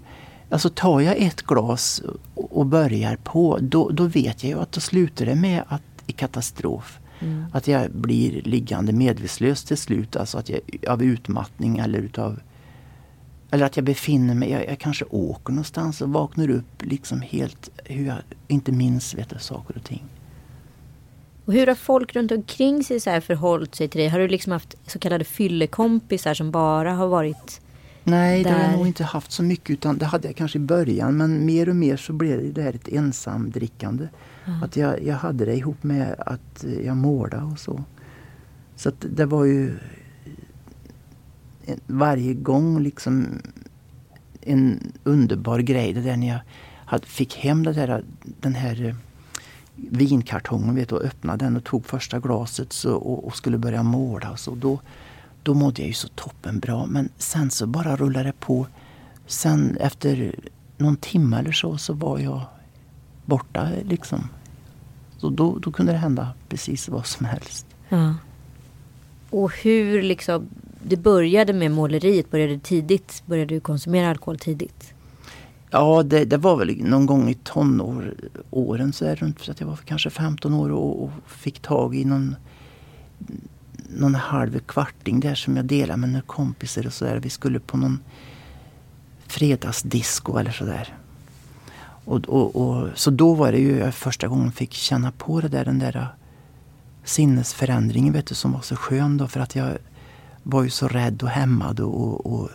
Alltså 0.50 0.68
tar 0.68 1.00
jag 1.00 1.16
ett 1.16 1.42
glas 1.42 2.02
och 2.34 2.66
börjar 2.66 3.16
på, 3.16 3.58
då, 3.60 3.90
då 3.90 4.04
vet 4.04 4.44
jag 4.44 4.50
ju 4.50 4.60
att 4.60 4.72
då 4.72 4.80
slutar 4.80 5.26
det 5.26 5.34
med 5.34 5.62
att, 5.68 5.82
i 6.06 6.12
katastrof. 6.12 6.98
Mm. 7.20 7.44
Att 7.52 7.68
jag 7.68 7.90
blir 7.90 8.42
liggande 8.42 8.92
medvetslös 8.92 9.64
till 9.64 9.76
slut. 9.76 10.16
Alltså 10.16 10.38
att 10.38 10.48
jag, 10.48 10.60
av 10.88 11.02
utmattning 11.02 11.78
eller 11.78 11.98
utav 11.98 12.40
eller 13.50 13.66
att 13.66 13.76
jag 13.76 13.84
befinner 13.84 14.34
mig, 14.34 14.50
jag, 14.50 14.66
jag, 14.66 14.78
kanske 14.78 15.04
åker 15.04 15.52
någonstans 15.52 16.00
och 16.00 16.08
vaknar 16.08 16.50
upp 16.50 16.82
liksom 16.82 17.20
helt, 17.20 17.70
hur 17.84 18.06
jag 18.06 18.16
inte 18.48 18.72
minns 18.72 19.14
vet 19.14 19.30
du, 19.30 19.38
saker 19.38 19.76
och 19.76 19.84
ting. 19.84 20.04
Och 21.44 21.52
hur 21.52 21.66
har 21.66 21.74
folk 21.74 22.16
runt 22.16 22.32
omkring 22.32 22.84
sig 22.84 23.00
så 23.00 23.10
här 23.10 23.20
förhållit 23.20 23.74
sig 23.74 23.88
till 23.88 24.00
dig? 24.00 24.08
Har 24.08 24.18
du 24.18 24.28
liksom 24.28 24.52
haft 24.52 24.74
så 24.86 24.98
kallade 24.98 25.24
fyllekompisar 25.24 26.34
som 26.34 26.50
bara 26.50 26.92
har 26.92 27.06
varit 27.06 27.60
Nej, 28.04 28.44
där? 28.44 28.50
det 28.50 28.56
har 28.56 28.64
jag 28.64 28.78
nog 28.78 28.86
inte 28.86 29.04
haft 29.04 29.32
så 29.32 29.42
mycket 29.42 29.70
utan 29.70 29.98
det 29.98 30.06
hade 30.06 30.28
jag 30.28 30.36
kanske 30.36 30.58
i 30.58 30.60
början 30.60 31.16
men 31.16 31.46
mer 31.46 31.68
och 31.68 31.76
mer 31.76 31.96
så 31.96 32.12
blev 32.12 32.52
det 32.52 32.62
här 32.62 32.74
ett 32.74 32.88
ensamdrickande. 32.88 34.08
Mm. 34.46 34.62
Att 34.62 34.76
jag, 34.76 35.02
jag 35.04 35.16
hade 35.16 35.44
det 35.44 35.56
ihop 35.56 35.82
med 35.82 36.14
att 36.18 36.64
jag 36.84 36.96
målade 36.96 37.44
och 37.44 37.58
så. 37.58 37.84
Så 38.76 38.88
att 38.88 39.06
det 39.16 39.26
var 39.26 39.44
ju 39.44 39.78
varje 41.86 42.34
gång 42.34 42.82
liksom 42.82 43.42
en 44.40 44.92
underbar 45.04 45.58
grej 45.58 45.92
det 45.92 46.00
där 46.00 46.16
när 46.16 46.28
jag 46.28 46.38
hade, 46.84 47.06
fick 47.06 47.36
hem 47.36 47.62
det 47.62 47.72
där, 47.72 48.04
den 48.40 48.54
här 48.54 48.84
eh, 48.84 48.94
vinkartongen 49.76 50.74
vet 50.74 50.88
du, 50.88 50.94
och 50.94 51.02
öppnade 51.02 51.44
den 51.44 51.56
och 51.56 51.64
tog 51.64 51.86
första 51.86 52.18
glaset 52.18 52.72
så, 52.72 52.94
och, 52.94 53.26
och 53.26 53.36
skulle 53.36 53.58
börja 53.58 53.82
måla. 53.82 54.36
Så. 54.36 54.54
Då, 54.54 54.80
då 55.42 55.54
mådde 55.54 55.83
jag 55.83 55.88
ju 55.88 55.95
så 55.95 56.09
toppen 56.09 56.59
bra. 56.59 56.87
Men 56.87 57.09
sen 57.18 57.50
så 57.50 57.66
bara 57.66 57.97
rullade 57.97 58.25
det 58.25 58.40
på. 58.40 58.66
Sen 59.26 59.76
efter 59.80 60.35
någon 60.76 60.97
timme 60.97 61.38
eller 61.38 61.52
så, 61.52 61.78
så 61.78 61.92
var 61.92 62.18
jag 62.18 62.40
borta 63.25 63.68
liksom. 63.85 64.28
Så 65.18 65.30
då, 65.30 65.59
då 65.59 65.73
kunde 65.73 65.92
det 65.92 65.99
hända 65.99 66.28
precis 66.49 66.88
vad 66.88 67.07
som 67.07 67.26
helst. 67.26 67.66
Ja. 67.88 68.14
Och 69.30 69.52
hur 69.57 70.02
liksom, 70.02 70.49
det 70.83 70.97
började 70.97 71.52
med 71.52 71.71
måleriet, 71.71 72.30
började 72.30 72.59
tidigt? 72.59 73.23
Började 73.26 73.54
du 73.54 73.61
konsumera 73.61 74.11
alkohol 74.11 74.38
tidigt? 74.38 74.95
Ja, 75.71 76.02
det, 76.02 76.25
det 76.25 76.37
var 76.37 76.57
väl 76.57 76.85
någon 76.85 77.07
gång 77.07 77.28
i 77.28 77.35
tonåren, 77.35 78.92
så 78.92 79.04
är 79.04 79.16
runt 79.16 79.40
så 79.40 79.50
att 79.50 79.61
jag 79.61 79.66
var 79.66 79.76
kanske 79.76 80.11
15 80.11 80.54
år 80.54 80.71
och, 80.71 81.04
och 81.04 81.11
fick 81.26 81.61
tag 81.61 81.97
i 81.97 82.04
någon, 82.04 82.37
någon 83.88 84.14
halv 84.14 84.59
kvarting 84.59 85.21
där 85.21 85.35
som 85.35 85.57
jag 85.57 85.64
delade 85.64 85.97
med 85.97 86.09
några 86.09 86.23
kompisar 86.26 86.87
och 86.87 86.92
sådär. 86.92 87.16
Vi 87.16 87.30
skulle 87.30 87.61
på 87.61 87.76
någon 87.76 88.00
fredagsdisco 89.26 90.38
eller 90.38 90.52
sådär. 90.52 90.95
Och, 92.04 92.25
och, 92.28 92.57
och, 92.57 92.88
så 92.95 93.11
då 93.11 93.35
var 93.35 93.52
det 93.52 93.59
ju 93.59 93.90
första 93.90 94.28
gången 94.28 94.45
jag 94.45 94.54
fick 94.54 94.73
känna 94.73 95.12
på 95.12 95.40
det 95.40 95.49
där, 95.49 95.64
den 95.64 95.78
där 95.78 95.97
äh, 95.97 96.07
sinnesförändringen 97.04 98.12
vet 98.12 98.26
du, 98.26 98.35
som 98.35 98.52
var 98.52 98.61
så 98.61 98.76
skön 98.76 99.16
då 99.16 99.28
för 99.28 99.40
att 99.40 99.57
jag 99.57 99.78
var 100.42 100.62
ju 100.62 100.71
så 100.71 100.88
rädd 100.88 101.23
och 101.23 101.28
hämmad 101.28 101.80
och, 101.80 102.26
och 102.26 102.50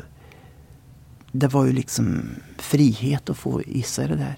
det 1.32 1.48
var 1.48 1.66
ju 1.66 1.72
liksom 1.72 2.30
frihet 2.58 3.30
att 3.30 3.38
få 3.38 3.62
i 3.62 3.82
sig 3.82 4.08
det 4.08 4.16
där. 4.16 4.38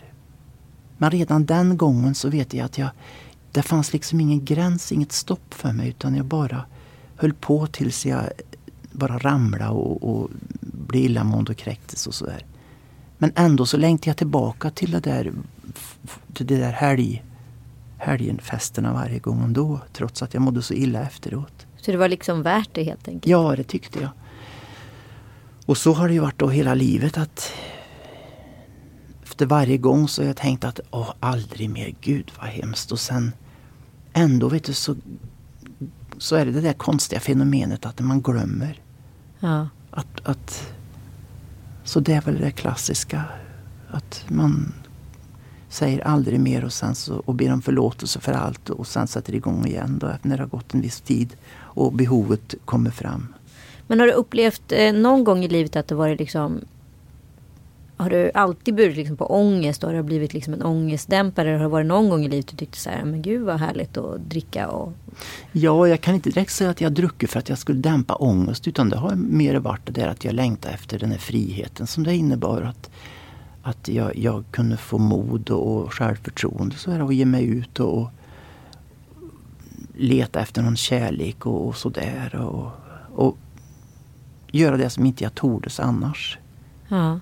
Men 0.97 1.11
redan 1.11 1.45
den 1.45 1.77
gången 1.77 2.15
så 2.15 2.29
vet 2.29 2.53
jag 2.53 2.65
att 2.65 2.77
jag, 2.77 2.89
det 3.51 3.61
fanns 3.61 3.93
liksom 3.93 4.19
ingen 4.19 4.45
gräns, 4.45 4.91
inget 4.91 5.11
stopp 5.11 5.53
för 5.53 5.71
mig 5.71 5.89
utan 5.89 6.15
jag 6.15 6.25
bara 6.25 6.65
höll 7.15 7.33
på 7.33 7.67
tills 7.67 8.05
jag 8.05 8.29
bara 8.91 9.17
ramlade 9.17 9.71
och, 9.71 10.09
och 10.09 10.29
blev 10.59 11.03
illamående 11.03 11.51
och 11.51 11.57
kräktes 11.57 12.07
och 12.07 12.15
sådär. 12.15 12.45
Men 13.17 13.31
ändå 13.35 13.65
så 13.65 13.77
längtade 13.77 14.09
jag 14.09 14.17
tillbaka 14.17 14.69
till 14.69 14.91
det 14.91 14.99
där, 14.99 15.33
till 16.33 16.47
det 16.47 16.57
där 16.57 16.71
helg, 16.71 17.23
helgenfesterna 17.97 18.93
varje 18.93 19.19
gång 19.19 19.43
ändå. 19.43 19.79
Trots 19.93 20.23
att 20.23 20.33
jag 20.33 20.41
mådde 20.41 20.61
så 20.61 20.73
illa 20.73 21.01
efteråt. 21.01 21.65
Så 21.77 21.91
det 21.91 21.97
var 21.97 22.09
liksom 22.09 22.41
värt 22.41 22.69
det 22.71 22.83
helt 22.83 23.07
enkelt? 23.07 23.27
Ja, 23.27 23.55
det 23.55 23.63
tyckte 23.63 23.99
jag. 23.99 24.09
Och 25.65 25.77
så 25.77 25.93
har 25.93 26.07
det 26.07 26.13
ju 26.13 26.19
varit 26.19 26.39
då 26.39 26.49
hela 26.49 26.73
livet 26.73 27.17
att 27.17 27.53
efter 29.23 29.45
varje 29.45 29.77
gång 29.77 30.07
så 30.07 30.21
har 30.21 30.27
jag 30.27 30.37
tänkt 30.37 30.63
att 30.63 30.79
åh, 30.91 31.13
aldrig 31.19 31.69
mer, 31.69 31.95
gud 32.01 32.31
vad 32.39 32.47
hemskt. 32.47 32.91
Och 32.91 32.99
sen 32.99 33.31
ändå 34.13 34.49
vet 34.49 34.63
du 34.63 34.73
så, 34.73 34.95
så 36.25 36.35
är 36.35 36.45
det 36.45 36.51
det 36.51 36.61
där 36.61 36.73
konstiga 36.73 37.19
fenomenet 37.19 37.85
att 37.85 37.99
man 37.99 38.21
glömmer. 38.21 38.81
Ja. 39.39 39.69
Att, 39.91 40.07
att, 40.23 40.73
så 41.83 41.99
det 41.99 42.13
är 42.13 42.21
väl 42.21 42.39
det 42.39 42.51
klassiska. 42.51 43.23
Att 43.91 44.25
man 44.27 44.73
säger 45.69 46.07
aldrig 46.07 46.39
mer 46.39 46.65
och, 46.65 46.73
sen 46.73 46.95
så, 46.95 47.15
och 47.15 47.35
ber 47.35 47.53
om 47.53 47.61
förlåtelse 47.61 48.19
för 48.19 48.33
allt 48.33 48.69
och 48.69 48.87
sen 48.87 49.07
sätter 49.07 49.35
igång 49.35 49.65
igen 49.65 49.97
då, 50.01 50.11
när 50.21 50.37
det 50.37 50.43
har 50.43 50.49
gått 50.49 50.73
en 50.73 50.81
viss 50.81 51.01
tid 51.01 51.35
och 51.57 51.93
behovet 51.93 52.55
kommer 52.65 52.91
fram. 52.91 53.33
Men 53.87 53.99
har 53.99 54.07
du 54.07 54.13
upplevt 54.13 54.71
eh, 54.71 54.93
någon 54.93 55.23
gång 55.23 55.43
i 55.43 55.47
livet 55.47 55.75
att 55.75 55.87
det 55.87 55.95
varit 55.95 56.19
liksom 56.19 56.61
har 57.97 58.09
du 58.09 58.31
alltid 58.33 58.75
burit 58.75 58.97
liksom 58.97 59.17
på 59.17 59.25
ångest 59.25 59.83
och 59.83 59.89
har 59.89 59.97
det 59.97 60.03
blivit 60.03 60.33
liksom 60.33 60.53
en 60.53 60.63
ångestdämpare? 60.63 61.49
Har 61.49 61.59
det 61.59 61.67
varit 61.67 61.87
någon 61.87 62.09
gång 62.09 62.25
i 62.25 62.29
livet 62.29 62.47
du 62.47 62.57
tyckte 62.57 62.77
så 62.77 62.89
här, 62.89 63.05
men 63.05 63.21
gud 63.21 63.41
vad 63.41 63.59
härligt 63.59 63.97
att 63.97 64.19
dricka? 64.29 64.67
Och... 64.67 64.93
Ja, 65.51 65.87
jag 65.87 66.01
kan 66.01 66.15
inte 66.15 66.29
direkt 66.29 66.51
säga 66.51 66.69
att 66.69 66.81
jag 66.81 66.93
druckit 66.93 67.29
för 67.29 67.39
att 67.39 67.49
jag 67.49 67.57
skulle 67.57 67.79
dämpa 67.79 68.15
ångest. 68.15 68.67
Utan 68.67 68.89
det 68.89 68.97
har 68.97 69.15
mer 69.15 69.55
varit 69.55 69.85
det 69.85 69.91
där 69.91 70.07
att 70.07 70.25
jag 70.25 70.33
längtar 70.33 70.69
efter 70.69 70.99
den 70.99 71.11
här 71.11 71.17
friheten 71.17 71.87
som 71.87 72.03
det 72.03 72.15
innebar. 72.15 72.61
Att, 72.61 72.89
att 73.61 73.87
jag, 73.87 74.17
jag 74.17 74.43
kunde 74.51 74.77
få 74.77 74.97
mod 74.97 75.49
och 75.49 75.93
självförtroende 75.93 76.75
så 76.75 76.91
här, 76.91 77.01
och 77.01 77.13
ge 77.13 77.25
mig 77.25 77.45
ut 77.45 77.79
och, 77.79 77.97
och 77.97 78.09
leta 79.93 80.39
efter 80.39 80.61
någon 80.61 80.77
kärlek 80.77 81.45
och, 81.45 81.67
och 81.67 81.75
sådär. 81.75 82.35
Och, 82.35 82.71
och 83.15 83.37
göra 84.51 84.77
det 84.77 84.89
som 84.89 85.05
inte 85.05 85.23
jag 85.23 85.35
tordes 85.35 85.79
annars. 85.79 86.37
Ja. 86.87 87.19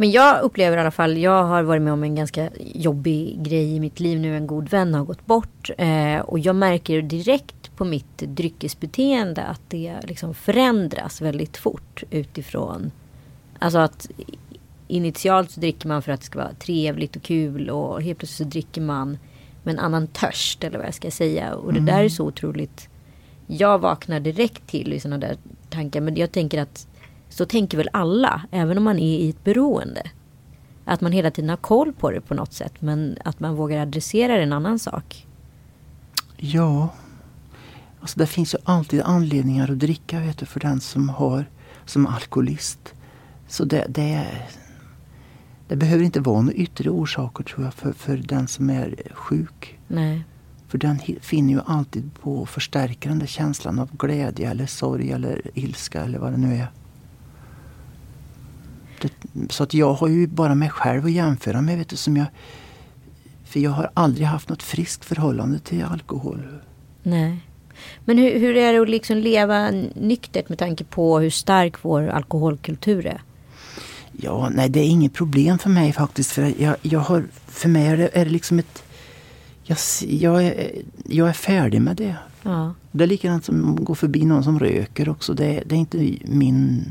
Men 0.00 0.10
jag 0.10 0.42
upplever 0.42 0.76
i 0.76 0.80
alla 0.80 0.90
fall, 0.90 1.18
jag 1.18 1.44
har 1.44 1.62
varit 1.62 1.82
med 1.82 1.92
om 1.92 2.02
en 2.02 2.14
ganska 2.14 2.50
jobbig 2.58 3.42
grej 3.42 3.76
i 3.76 3.80
mitt 3.80 4.00
liv 4.00 4.20
nu. 4.20 4.36
En 4.36 4.46
god 4.46 4.68
vän 4.68 4.94
har 4.94 5.04
gått 5.04 5.26
bort. 5.26 5.70
Eh, 5.78 6.20
och 6.20 6.38
jag 6.38 6.56
märker 6.56 7.02
direkt 7.02 7.76
på 7.76 7.84
mitt 7.84 8.18
dryckesbeteende 8.18 9.44
att 9.44 9.60
det 9.68 9.94
liksom 10.02 10.34
förändras 10.34 11.20
väldigt 11.20 11.56
fort 11.56 12.02
utifrån. 12.10 12.90
Alltså 13.58 13.78
att 13.78 14.10
initialt 14.88 15.50
så 15.50 15.60
dricker 15.60 15.88
man 15.88 16.02
för 16.02 16.12
att 16.12 16.20
det 16.20 16.26
ska 16.26 16.38
vara 16.38 16.54
trevligt 16.54 17.16
och 17.16 17.22
kul 17.22 17.70
och 17.70 18.02
helt 18.02 18.18
plötsligt 18.18 18.48
så 18.48 18.50
dricker 18.50 18.80
man 18.80 19.18
med 19.62 19.72
en 19.72 19.78
annan 19.78 20.06
törst 20.06 20.64
eller 20.64 20.78
vad 20.78 20.86
jag 20.86 20.94
ska 20.94 21.10
säga. 21.10 21.54
Och 21.54 21.72
det 21.72 21.78
mm. 21.78 21.94
där 21.94 22.04
är 22.04 22.08
så 22.08 22.24
otroligt. 22.24 22.88
Jag 23.46 23.78
vaknar 23.78 24.20
direkt 24.20 24.66
till 24.66 24.92
i 24.92 25.00
sådana 25.00 25.18
där 25.18 25.36
tankar. 25.70 26.00
Men 26.00 26.16
jag 26.16 26.32
tänker 26.32 26.62
att 26.62 26.86
så 27.28 27.46
tänker 27.46 27.78
väl 27.78 27.88
alla, 27.92 28.42
även 28.50 28.78
om 28.78 28.84
man 28.84 28.98
är 28.98 29.18
i 29.18 29.30
ett 29.30 29.44
beroende. 29.44 30.10
Att 30.84 31.00
man 31.00 31.12
hela 31.12 31.30
tiden 31.30 31.50
har 31.50 31.56
koll 31.56 31.92
på 31.92 32.10
det 32.10 32.20
på 32.20 32.34
något 32.34 32.52
sätt. 32.52 32.72
Men 32.78 33.16
att 33.24 33.40
man 33.40 33.54
vågar 33.54 33.82
adressera 33.82 34.32
det 34.32 34.38
är 34.38 34.42
en 34.42 34.52
annan 34.52 34.78
sak. 34.78 35.26
Ja. 36.36 36.88
Alltså 38.00 38.18
det 38.18 38.26
finns 38.26 38.54
ju 38.54 38.58
alltid 38.64 39.00
anledningar 39.00 39.70
att 39.70 39.78
dricka 39.78 40.20
vet 40.20 40.38
du, 40.38 40.46
för 40.46 40.60
den 40.60 40.80
som 40.80 41.08
har 41.08 41.44
som 41.84 42.06
alkoholist. 42.06 42.94
Så 43.48 43.64
det, 43.64 43.86
det, 43.88 44.26
det 45.68 45.76
behöver 45.76 46.04
inte 46.04 46.20
vara 46.20 46.40
några 46.40 46.56
yttre 46.56 46.90
orsaker 46.90 47.44
tror 47.44 47.64
jag 47.64 47.74
för, 47.74 47.92
för 47.92 48.16
den 48.16 48.48
som 48.48 48.70
är 48.70 48.94
sjuk. 49.14 49.78
Nej. 49.88 50.24
För 50.68 50.78
den 50.78 50.98
finner 51.20 51.54
ju 51.54 51.60
alltid 51.66 52.10
på 52.22 52.42
att 52.42 52.48
förstärka 52.48 53.08
den 53.08 53.18
där 53.18 53.26
känslan 53.26 53.78
av 53.78 53.96
glädje 53.96 54.50
eller 54.50 54.66
sorg 54.66 55.12
eller 55.12 55.50
ilska 55.54 56.04
eller 56.04 56.18
vad 56.18 56.32
det 56.32 56.38
nu 56.38 56.54
är. 56.54 56.70
Det, 59.02 59.12
så 59.50 59.62
att 59.62 59.74
jag 59.74 59.92
har 59.92 60.08
ju 60.08 60.26
bara 60.26 60.54
mig 60.54 60.70
själv 60.70 61.04
att 61.04 61.12
jämföra 61.12 61.60
med. 61.60 61.78
Vet 61.78 61.88
du, 61.88 61.96
som 61.96 62.16
jag, 62.16 62.26
för 63.44 63.60
jag 63.60 63.70
har 63.70 63.90
aldrig 63.94 64.26
haft 64.26 64.48
något 64.48 64.62
friskt 64.62 65.04
förhållande 65.04 65.58
till 65.58 65.84
alkohol. 65.84 66.48
Nej. 67.02 67.40
Men 68.04 68.18
hur, 68.18 68.38
hur 68.38 68.56
är 68.56 68.72
det 68.72 68.78
att 68.78 68.88
liksom 68.88 69.16
leva 69.16 69.70
nyktert 69.94 70.48
med 70.48 70.58
tanke 70.58 70.84
på 70.84 71.18
hur 71.18 71.30
stark 71.30 71.74
vår 71.82 72.08
alkoholkultur 72.08 73.06
är? 73.06 73.22
Ja, 74.12 74.48
nej 74.54 74.68
det 74.68 74.80
är 74.80 74.88
inget 74.88 75.12
problem 75.12 75.58
för 75.58 75.70
mig 75.70 75.92
faktiskt. 75.92 76.32
För 76.32 76.62
jag, 76.62 76.76
jag 76.82 77.00
har, 77.00 77.24
för 77.46 77.68
mig 77.68 77.86
är 77.86 77.96
det, 77.96 78.10
är 78.12 78.24
det 78.24 78.30
liksom 78.30 78.58
ett 78.58 78.82
jag, 79.68 79.78
jag, 80.08 80.44
är, 80.44 80.70
jag 81.04 81.28
är 81.28 81.32
färdig 81.32 81.82
med 81.82 81.96
det. 81.96 82.16
Ja. 82.42 82.74
Det 82.92 83.04
är 83.04 83.08
likadant 83.08 83.44
som 83.44 83.74
att 83.74 83.84
gå 83.84 83.94
förbi 83.94 84.24
någon 84.24 84.44
som 84.44 84.58
röker 84.58 85.08
också. 85.08 85.34
Det, 85.34 85.62
det 85.66 85.74
är 85.74 85.78
inte 85.78 86.16
min 86.24 86.84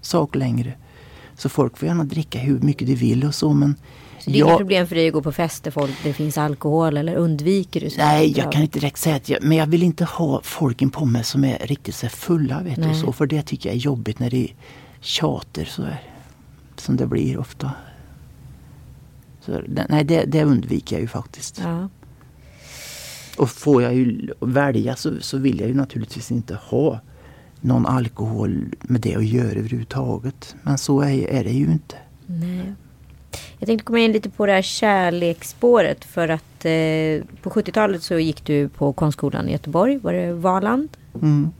sak 0.00 0.34
längre. 0.34 0.72
Så 1.40 1.48
folk 1.48 1.78
får 1.78 1.88
gärna 1.88 2.04
dricka 2.04 2.38
hur 2.38 2.60
mycket 2.60 2.86
de 2.86 2.94
vill 2.94 3.24
och 3.24 3.34
så 3.34 3.52
men 3.52 3.74
så 4.18 4.30
det 4.30 4.36
är 4.36 4.40
jag, 4.40 4.48
inget 4.48 4.58
problem 4.58 4.86
för 4.86 4.94
dig 4.94 5.06
att 5.06 5.12
gå 5.12 5.22
på 5.22 5.32
fester 5.32 5.70
folk 5.70 5.92
det 6.02 6.12
finns 6.12 6.38
alkohol 6.38 6.96
eller 6.96 7.14
undviker 7.14 7.80
du? 7.80 7.88
Nej, 7.98 8.34
jag 8.36 8.52
kan 8.52 8.62
inte 8.62 8.78
direkt 8.78 8.98
säga 8.98 9.16
att 9.16 9.28
jag, 9.28 9.42
men 9.42 9.56
jag 9.56 9.66
vill 9.66 9.82
inte 9.82 10.04
ha 10.04 10.40
folken 10.44 10.90
på 10.90 11.04
mig 11.04 11.24
som 11.24 11.44
är 11.44 11.58
riktigt 11.58 11.94
så 11.94 12.08
fulla. 12.08 12.62
Vet 12.62 12.82
du, 12.82 12.94
så, 12.94 13.12
för 13.12 13.26
det 13.26 13.42
tycker 13.42 13.68
jag 13.68 13.76
är 13.76 13.80
jobbigt 13.80 14.18
när 14.18 14.30
det 14.30 14.48
tjater 15.00 15.64
så 15.64 15.82
här. 15.82 16.02
Som 16.76 16.96
det 16.96 17.06
blir 17.06 17.38
ofta. 17.38 17.70
Så, 19.40 19.62
nej, 19.88 20.04
det, 20.04 20.24
det 20.24 20.44
undviker 20.44 20.96
jag 20.96 21.00
ju 21.00 21.08
faktiskt. 21.08 21.60
Ja. 21.64 21.88
Och 23.36 23.50
får 23.50 23.82
jag 23.82 23.94
ju 23.94 24.30
välja 24.40 24.96
så, 24.96 25.20
så 25.20 25.38
vill 25.38 25.60
jag 25.60 25.68
ju 25.68 25.74
naturligtvis 25.74 26.30
inte 26.30 26.58
ha 26.62 27.00
någon 27.60 27.86
alkohol 27.86 28.64
med 28.80 29.00
det 29.00 29.16
att 29.16 29.26
göra 29.26 29.58
överhuvudtaget. 29.58 30.56
Men 30.62 30.78
så 30.78 31.00
är, 31.00 31.28
är 31.28 31.44
det 31.44 31.50
ju 31.50 31.64
inte. 31.64 31.96
Nej. 32.26 32.74
Jag 33.58 33.66
tänkte 33.66 33.84
komma 33.84 33.98
in 33.98 34.12
lite 34.12 34.30
på 34.30 34.46
det 34.46 34.52
här 34.52 34.62
kärleksspåret. 34.62 36.04
För 36.04 36.28
att 36.28 36.64
eh, 36.64 37.40
på 37.42 37.50
70-talet 37.50 38.02
så 38.02 38.18
gick 38.18 38.44
du 38.44 38.68
på 38.68 38.92
konstskolan 38.92 39.48
i 39.48 39.52
Göteborg. 39.52 39.98
Var 39.98 40.12
det 40.12 40.32
Valand? 40.32 40.88
Mm. 41.22 41.50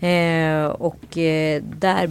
Eh, 0.00 0.66
och 0.66 1.18
eh, 1.18 1.62
där 1.78 2.10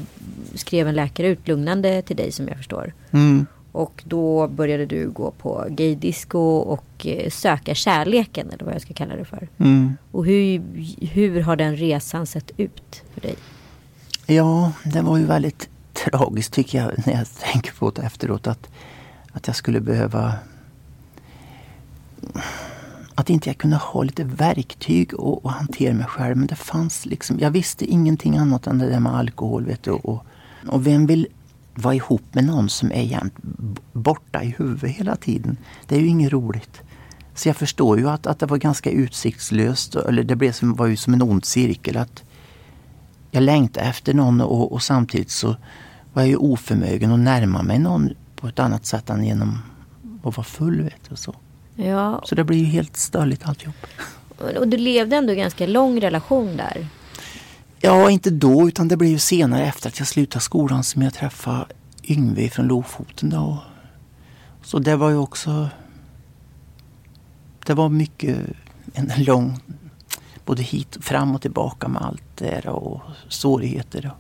skrev 0.56 0.88
en 0.88 0.96
läkare 0.96 1.28
ut 1.28 1.48
lugnande 1.48 2.02
till 2.02 2.16
dig 2.16 2.32
som 2.32 2.48
jag 2.48 2.58
förstår. 2.58 2.94
Mm. 3.12 3.46
Och 3.74 4.04
då 4.06 4.48
började 4.48 4.86
du 4.86 5.10
gå 5.10 5.32
på 5.32 5.66
gaydisco 5.70 6.40
och 6.58 7.08
eh, 7.08 7.30
söka 7.30 7.76
kärleken 7.76 8.50
eller 8.50 8.66
vad 8.66 8.74
jag 8.74 8.82
ska 8.82 8.94
kalla 8.94 9.16
det 9.16 9.26
för. 9.26 9.48
Mm. 9.58 9.98
Och 10.12 10.26
hur, 10.26 10.62
hur 11.02 11.42
har 11.42 11.56
den 11.56 11.76
resan 11.76 12.26
sett 12.26 12.52
ut 12.58 13.04
för 13.14 13.22
dig? 13.22 13.36
Ja, 14.26 14.72
det 14.84 15.02
var 15.02 15.18
ju 15.18 15.26
väldigt 15.26 15.70
tragiskt 15.94 16.54
tycker 16.54 16.78
jag 16.78 17.08
när 17.08 17.14
jag 17.14 17.28
tänker 17.40 17.74
på 17.74 17.92
det 17.92 18.02
efteråt. 18.02 18.48
Att, 18.48 18.70
att 19.32 19.48
jag 19.48 19.56
skulle 19.56 19.80
behöva... 19.80 20.34
Att 23.16 23.30
inte 23.30 23.50
jag 23.50 23.58
kunde 23.58 23.76
ha 23.76 24.04
lite 24.04 24.24
verktyg 24.24 25.14
och, 25.14 25.46
och 25.46 25.52
hantera 25.52 25.94
mig 25.94 26.06
själv. 26.06 26.38
Men 26.38 26.48
det 26.48 26.56
fanns 26.56 27.06
liksom... 27.06 27.40
Jag 27.40 27.52
visste 27.52 27.86
ingenting 27.86 28.38
annat 28.38 28.68
än 28.68 28.78
det 28.78 28.90
där 28.90 29.00
med 29.00 29.16
alkohol. 29.16 29.66
Vet 29.66 29.84
du, 29.84 29.92
och, 29.92 30.26
och 30.68 30.88
vem 30.88 31.06
vill 31.06 31.28
vara 31.76 31.96
ihop 31.96 32.24
med 32.32 32.44
någon 32.44 32.70
som 32.70 32.92
är 32.92 33.02
jämt 33.02 33.34
borta 33.92 34.44
i 34.44 34.56
huvudet 34.58 34.90
hela 34.90 35.16
tiden? 35.16 35.58
Det 35.88 35.96
är 35.96 36.00
ju 36.00 36.08
inget 36.08 36.32
roligt. 36.32 36.82
Så 37.36 37.50
jag 37.50 37.56
förstår 37.56 38.00
ju 38.00 38.10
att, 38.10 38.28
att 38.28 38.40
det 38.40 38.46
var 38.46 38.58
ganska 38.58 38.92
utsiktslöst. 38.92 39.96
Eller 39.96 40.24
det 40.24 40.36
blev 40.36 40.52
som, 40.52 40.76
var 40.76 40.86
ju 40.86 40.96
som 40.96 41.14
en 41.14 41.22
ond 41.22 41.46
cirkel. 41.46 41.98
att 41.98 42.24
Jag 43.32 43.44
längtade 43.44 43.86
efter 43.86 44.14
någon 44.14 44.42
och, 44.42 44.72
och 44.72 44.84
samtidigt 44.84 45.32
så 45.32 45.56
var 46.14 46.22
jag 46.22 46.30
ju 46.30 46.36
oförmögen 46.36 47.12
att 47.12 47.20
närma 47.20 47.64
mig 47.64 47.80
någon 47.80 48.10
på 48.36 48.48
ett 48.48 48.60
annat 48.60 48.86
sätt 48.86 49.10
än 49.10 49.24
genom 49.24 49.60
att 50.24 50.38
vara 50.38 50.46
full. 50.46 50.82
Vet 50.82 51.10
du, 51.10 51.16
så. 51.16 51.36
Ja. 51.76 52.22
så 52.26 52.36
det 52.36 52.44
blir 52.44 52.58
ju 52.58 52.66
helt 52.66 52.98
störligt 52.98 53.48
alltihop. 53.48 53.76
Och 54.60 54.68
du 54.68 54.78
levde 54.78 55.16
ändå 55.16 55.34
ganska 55.34 55.68
lång 55.68 56.02
relation 56.02 56.58
där. 56.58 56.88
Ja, 57.86 58.10
inte 58.10 58.30
då 58.30 58.68
utan 58.68 58.88
det 58.88 58.98
blev 58.98 59.12
ju 59.12 59.20
senare 59.20 59.66
efter 59.66 59.90
att 59.90 60.00
jag 60.00 60.08
slutade 60.08 60.44
skolan 60.44 60.84
som 60.84 61.02
jag 61.02 61.14
träffade 61.14 61.66
Yngve 62.04 62.50
från 62.50 62.68
Lofoten. 62.68 63.30
Då. 63.30 63.58
Så 64.62 64.80
det 64.80 64.96
var 64.96 65.10
ju 65.10 65.18
också... 65.18 65.70
Det 67.66 67.74
var 67.74 67.90
mycket, 67.90 68.38
en 68.94 69.12
lång, 69.18 69.60
både 70.46 70.62
hit 70.62 70.96
och 70.96 71.04
fram 71.04 71.36
och 71.36 71.42
tillbaka 71.42 71.88
med 71.88 72.02
allt 72.02 72.24
det 72.36 72.46
där 72.46 72.68
och 72.68 73.02
svårigheter. 73.30 74.12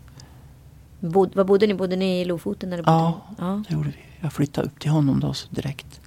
Bod, 1.00 1.36
var 1.36 1.43
bodde 1.43 1.67
ni? 1.67 1.74
Bodde 1.74 1.96
ni 1.96 2.22
i 2.22 2.25
Lofoten? 2.25 2.74
Eller 2.74 2.84
bodde 2.84 2.98
Ja, 2.98 3.22
ja. 3.38 3.63
det 3.67 3.74
gjorde 3.74 3.89
vi. 3.89 4.03
Jag 4.20 4.34
flyttade 4.34 4.67
upp 4.67 4.79
till 4.79 4.91
honom 4.91 5.20
då 5.20 5.34
så 5.34 5.48
direkt. 5.50 6.01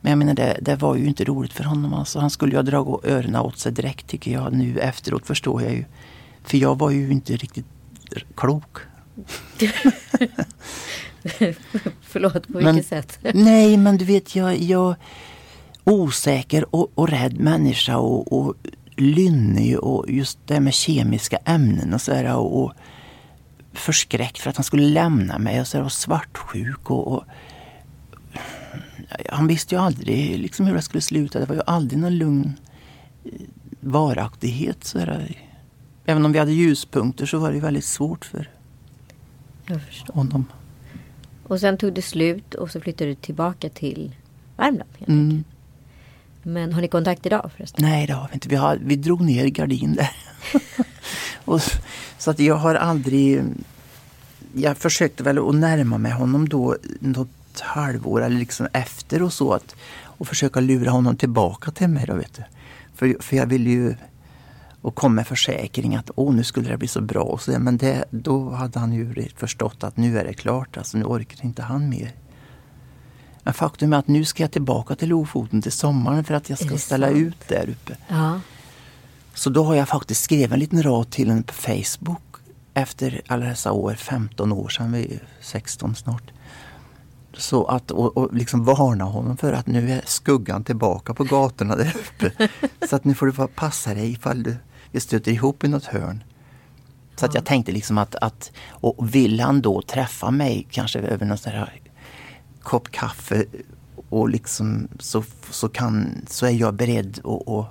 Men 0.00 0.10
jag 0.10 0.18
menar 0.18 0.34
det, 0.34 0.58
det 0.62 0.76
var 0.76 0.96
ju 0.96 1.06
inte 1.06 1.24
roligt 1.24 1.52
för 1.52 1.64
honom. 1.64 1.94
Alltså. 1.94 2.18
Han 2.18 2.30
skulle 2.30 2.52
ju 2.52 2.58
ha 2.58 2.62
dragit 2.62 3.04
öronen 3.04 3.40
åt 3.40 3.58
sig 3.58 3.72
direkt 3.72 4.06
tycker 4.06 4.30
jag. 4.30 4.52
Nu 4.52 4.78
efteråt 4.78 5.26
förstår 5.26 5.62
jag 5.62 5.72
ju. 5.72 5.84
För 6.44 6.58
jag 6.58 6.78
var 6.78 6.90
ju 6.90 7.10
inte 7.10 7.36
riktigt 7.36 7.66
klok. 8.34 8.76
Förlåt, 12.00 12.46
på 12.46 12.60
Men- 12.60 12.74
vilket 12.74 12.88
sätt? 12.88 13.18
Nej, 13.34 13.76
men 13.76 13.96
du 13.96 14.04
vet, 14.04 14.36
jag, 14.36 14.58
jag 14.58 14.94
osäker 15.84 16.74
och, 16.74 16.90
och 16.94 17.08
rädd 17.08 17.38
människa 17.40 17.96
och, 17.96 18.32
och 18.32 18.54
lynnig 18.96 19.78
och 19.78 20.10
just 20.10 20.38
det 20.46 20.54
här 20.54 20.60
med 20.60 20.74
kemiska 20.74 21.36
ämnen 21.36 21.94
och 21.94 22.00
sådär. 22.00 22.36
Och, 22.36 22.64
och 22.64 22.72
förskräckt 23.72 24.38
för 24.38 24.50
att 24.50 24.56
han 24.56 24.64
skulle 24.64 24.88
lämna 24.88 25.38
mig 25.38 25.60
och, 25.60 25.66
så 25.66 25.76
där, 25.76 25.84
och 25.84 25.92
svartsjuk. 25.92 26.90
Och, 26.90 27.12
och, 27.12 27.24
han 29.28 29.46
visste 29.46 29.74
ju 29.74 29.80
aldrig 29.80 30.38
liksom 30.38 30.66
hur 30.66 30.74
det 30.74 30.82
skulle 30.82 31.00
sluta. 31.00 31.38
Det 31.40 31.46
var 31.46 31.54
ju 31.54 31.62
aldrig 31.66 32.00
någon 32.00 32.18
lugn 32.18 32.52
eh, 33.24 33.30
varaktighet. 33.80 34.84
Så 34.84 34.98
där. 34.98 35.36
Även 36.10 36.24
om 36.24 36.32
vi 36.32 36.38
hade 36.38 36.52
ljuspunkter 36.52 37.26
så 37.26 37.38
var 37.38 37.52
det 37.52 37.60
väldigt 37.60 37.84
svårt 37.84 38.24
för 38.24 38.48
honom. 40.08 40.44
Och 41.42 41.60
sen 41.60 41.78
tog 41.78 41.92
det 41.92 42.02
slut 42.02 42.54
och 42.54 42.70
så 42.70 42.80
flyttade 42.80 43.10
du 43.10 43.14
tillbaka 43.14 43.68
till 43.68 44.16
Värmland. 44.56 44.90
Mm. 45.06 45.44
Men 46.42 46.72
har 46.72 46.80
ni 46.80 46.88
kontakt 46.88 47.26
idag 47.26 47.50
förresten? 47.56 47.84
Nej, 47.84 48.06
det 48.06 48.12
har 48.12 48.28
vi 48.28 48.34
inte. 48.34 48.48
Vi, 48.48 48.56
har, 48.56 48.76
vi 48.76 48.96
drog 48.96 49.20
ner 49.20 49.46
gardin 49.46 49.94
där. 49.94 50.10
och, 51.44 51.60
så 52.18 52.30
att 52.30 52.38
jag 52.38 52.54
har 52.54 52.74
aldrig... 52.74 53.42
Jag 54.54 54.76
försökte 54.76 55.22
väl 55.22 55.38
att 55.38 55.54
närma 55.54 55.98
mig 55.98 56.12
honom 56.12 56.48
då 56.48 56.76
något 57.00 57.60
halvår 57.60 58.22
eller 58.22 58.38
liksom 58.38 58.68
efter 58.72 59.22
och 59.22 59.32
så. 59.32 59.52
Att, 59.52 59.74
och 60.02 60.28
försöka 60.28 60.60
lura 60.60 60.90
honom 60.90 61.16
tillbaka 61.16 61.70
till 61.70 61.88
mig. 61.88 62.06
Då, 62.06 62.14
vet 62.14 62.34
du. 62.34 62.42
För, 62.94 63.22
för 63.22 63.36
jag 63.36 63.46
ville 63.46 63.70
ju... 63.70 63.94
Och 64.82 64.94
kom 64.94 65.14
med 65.14 65.26
försäkring 65.26 65.94
att 65.94 66.10
åh, 66.14 66.34
nu 66.34 66.44
skulle 66.44 66.68
det 66.68 66.76
bli 66.76 66.88
så 66.88 67.00
bra. 67.00 67.22
Och 67.22 67.42
så, 67.42 67.58
men 67.58 67.76
det, 67.76 68.04
då 68.10 68.50
hade 68.50 68.78
han 68.78 68.92
ju 68.92 69.28
förstått 69.36 69.84
att 69.84 69.96
nu 69.96 70.18
är 70.18 70.24
det 70.24 70.34
klart. 70.34 70.76
Alltså, 70.76 70.98
nu 70.98 71.04
orkar 71.04 71.44
inte 71.44 71.62
han 71.62 71.88
mer. 71.88 72.12
Men 73.42 73.54
faktum 73.54 73.92
är 73.92 73.96
att 73.96 74.08
nu 74.08 74.24
ska 74.24 74.42
jag 74.42 74.50
tillbaka 74.50 74.96
till 74.96 75.08
Lofoten 75.08 75.62
till 75.62 75.72
sommaren 75.72 76.24
för 76.24 76.34
att 76.34 76.50
jag 76.50 76.58
ska 76.58 76.78
ställa 76.78 77.06
sant? 77.06 77.18
ut 77.18 77.48
där 77.48 77.70
uppe. 77.70 77.96
Ja. 78.08 78.40
Så 79.34 79.50
då 79.50 79.64
har 79.64 79.74
jag 79.74 79.88
faktiskt 79.88 80.22
skrivit 80.22 80.52
en 80.52 80.58
liten 80.58 80.82
rad 80.82 81.10
till 81.10 81.28
henne 81.30 81.42
på 81.42 81.52
Facebook 81.52 82.22
efter 82.74 83.20
alla 83.26 83.46
dessa 83.46 83.72
år, 83.72 83.94
15 83.94 84.52
år 84.52 84.68
sedan, 84.68 84.92
vi 84.92 85.14
är 85.14 85.22
16 85.40 85.94
snart. 85.94 86.30
Så 87.32 87.64
att, 87.66 87.90
och, 87.90 88.16
och 88.16 88.34
liksom 88.34 88.64
varna 88.64 89.04
honom 89.04 89.36
för 89.36 89.52
att 89.52 89.66
nu 89.66 89.92
är 89.92 90.02
skuggan 90.06 90.64
tillbaka 90.64 91.14
på 91.14 91.24
gatorna 91.24 91.76
där 91.76 91.96
uppe. 91.96 92.48
Så 92.88 92.96
att 92.96 93.04
nu 93.04 93.14
får 93.14 93.26
du 93.26 93.46
passa 93.46 93.94
dig 93.94 94.12
ifall 94.12 94.42
du 94.42 94.56
vi 94.90 95.00
stöter 95.00 95.32
ihop 95.32 95.64
i 95.64 95.68
något 95.68 95.84
hörn. 95.84 96.24
Så 97.16 97.26
att 97.26 97.34
jag 97.34 97.44
tänkte 97.44 97.72
liksom 97.72 97.98
att, 97.98 98.14
att 98.14 98.52
och 98.68 99.14
vill 99.14 99.40
han 99.40 99.60
då 99.60 99.82
träffa 99.82 100.30
mig 100.30 100.66
kanske 100.70 100.98
över 100.98 101.26
någon 101.26 101.38
sån 101.38 101.52
här 101.52 101.80
kopp 102.62 102.90
kaffe 102.90 103.44
och 104.08 104.28
liksom 104.28 104.88
så, 104.98 105.24
så, 105.50 105.68
kan, 105.68 106.24
så 106.28 106.46
är 106.46 106.50
jag 106.50 106.74
beredd 106.74 107.20
att, 107.24 107.48
att 107.48 107.66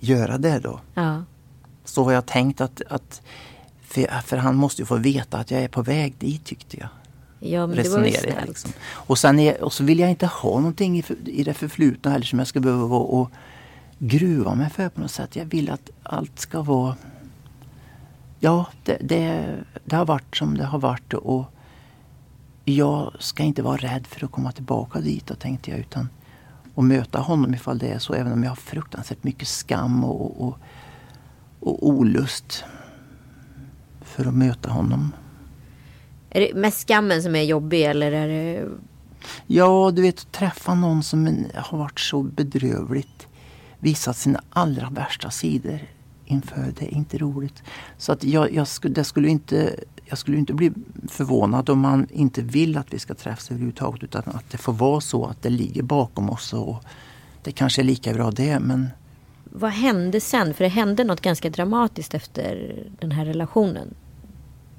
göra 0.00 0.38
det 0.38 0.58
då. 0.58 0.80
ja. 0.94 1.24
Så 1.84 2.04
har 2.04 2.12
jag 2.12 2.26
tänkt 2.26 2.60
att, 2.60 2.82
att 2.88 3.22
för, 3.82 4.22
för 4.22 4.36
han 4.36 4.56
måste 4.56 4.82
ju 4.82 4.86
få 4.86 4.96
veta 4.96 5.38
att 5.38 5.50
jag 5.50 5.60
är 5.62 5.68
på 5.68 5.82
väg 5.82 6.14
dit 6.18 6.44
tyckte 6.44 6.76
jag. 6.76 6.88
Ja, 7.40 7.66
men 7.66 7.76
det 7.76 7.88
var 7.88 8.04
ju 8.04 8.12
snällt. 8.12 8.48
liksom. 8.48 8.72
och, 8.82 9.18
sen 9.18 9.38
är, 9.38 9.62
och 9.62 9.72
så 9.72 9.84
vill 9.84 9.98
jag 9.98 10.10
inte 10.10 10.26
ha 10.26 10.50
någonting 10.50 10.98
i, 10.98 11.04
i 11.24 11.44
det 11.44 11.54
förflutna 11.54 12.10
heller 12.10 12.26
som 12.26 12.38
jag 12.38 12.48
ska 12.48 12.60
behöva 12.60 12.86
vara 12.86 13.00
och 13.00 13.30
gruva 14.02 14.54
mig 14.54 14.70
för 14.70 14.88
på 14.88 15.00
något 15.00 15.10
sätt. 15.10 15.36
Jag 15.36 15.44
vill 15.44 15.70
att 15.70 15.90
allt 16.02 16.38
ska 16.38 16.62
vara... 16.62 16.96
Ja, 18.38 18.66
det, 18.84 18.98
det, 19.00 19.56
det 19.84 19.96
har 19.96 20.06
varit 20.06 20.36
som 20.36 20.56
det 20.56 20.64
har 20.64 20.78
varit 20.78 21.14
och 21.14 21.44
jag 22.64 23.16
ska 23.18 23.42
inte 23.42 23.62
vara 23.62 23.76
rädd 23.76 24.06
för 24.06 24.24
att 24.24 24.32
komma 24.32 24.52
tillbaka 24.52 25.00
dit, 25.00 25.38
tänkte 25.38 25.70
jag. 25.70 25.80
Utan 25.80 26.08
att 26.74 26.84
möta 26.84 27.18
honom 27.18 27.54
ifall 27.54 27.78
det 27.78 27.88
är 27.88 27.98
så. 27.98 28.14
Även 28.14 28.32
om 28.32 28.42
jag 28.42 28.50
har 28.50 28.56
fruktansvärt 28.56 29.24
mycket 29.24 29.48
skam 29.48 30.04
och, 30.04 30.46
och, 30.46 30.58
och 31.60 31.88
olust 31.88 32.64
för 34.02 34.26
att 34.26 34.34
möta 34.34 34.70
honom. 34.70 35.12
Är 36.30 36.40
det 36.40 36.54
mest 36.54 36.88
skammen 36.88 37.22
som 37.22 37.36
är 37.36 37.42
jobbig 37.42 37.82
eller 37.82 38.12
är 38.12 38.28
det... 38.28 38.68
Ja, 39.46 39.90
du 39.94 40.02
vet 40.02 40.20
att 40.20 40.32
träffa 40.32 40.74
någon 40.74 41.02
som 41.02 41.44
har 41.54 41.78
varit 41.78 42.00
så 42.00 42.22
bedrövligt. 42.22 43.26
Visat 43.80 44.16
sina 44.16 44.42
allra 44.50 44.90
värsta 44.90 45.30
sidor 45.30 45.80
inför. 46.24 46.72
Det 46.78 46.84
är 46.84 46.94
inte 46.94 47.18
roligt. 47.18 47.62
Så 47.98 48.12
att 48.12 48.24
jag, 48.24 48.52
jag, 48.54 48.68
skulle, 48.68 48.94
det 48.94 49.04
skulle 49.04 49.28
inte, 49.28 49.76
jag 50.04 50.18
skulle 50.18 50.36
inte 50.36 50.52
bli 50.54 50.72
förvånad 51.08 51.70
om 51.70 51.78
man 51.78 52.06
inte 52.10 52.42
vill 52.42 52.76
att 52.76 52.94
vi 52.94 52.98
ska 52.98 53.14
träffas 53.14 53.50
överhuvudtaget. 53.50 54.02
Utan 54.02 54.22
att 54.26 54.50
det 54.50 54.58
får 54.58 54.72
vara 54.72 55.00
så 55.00 55.26
att 55.26 55.42
det 55.42 55.50
ligger 55.50 55.82
bakom 55.82 56.30
oss. 56.30 56.52
Och 56.52 56.84
det 57.42 57.52
kanske 57.52 57.82
är 57.82 57.84
lika 57.84 58.12
bra 58.12 58.30
det, 58.30 58.60
men 58.60 58.88
Vad 59.44 59.70
hände 59.70 60.20
sen? 60.20 60.54
För 60.54 60.64
det 60.64 60.70
hände 60.70 61.04
något 61.04 61.20
ganska 61.20 61.50
dramatiskt 61.50 62.14
efter 62.14 62.74
den 63.00 63.12
här 63.12 63.24
relationen. 63.24 63.94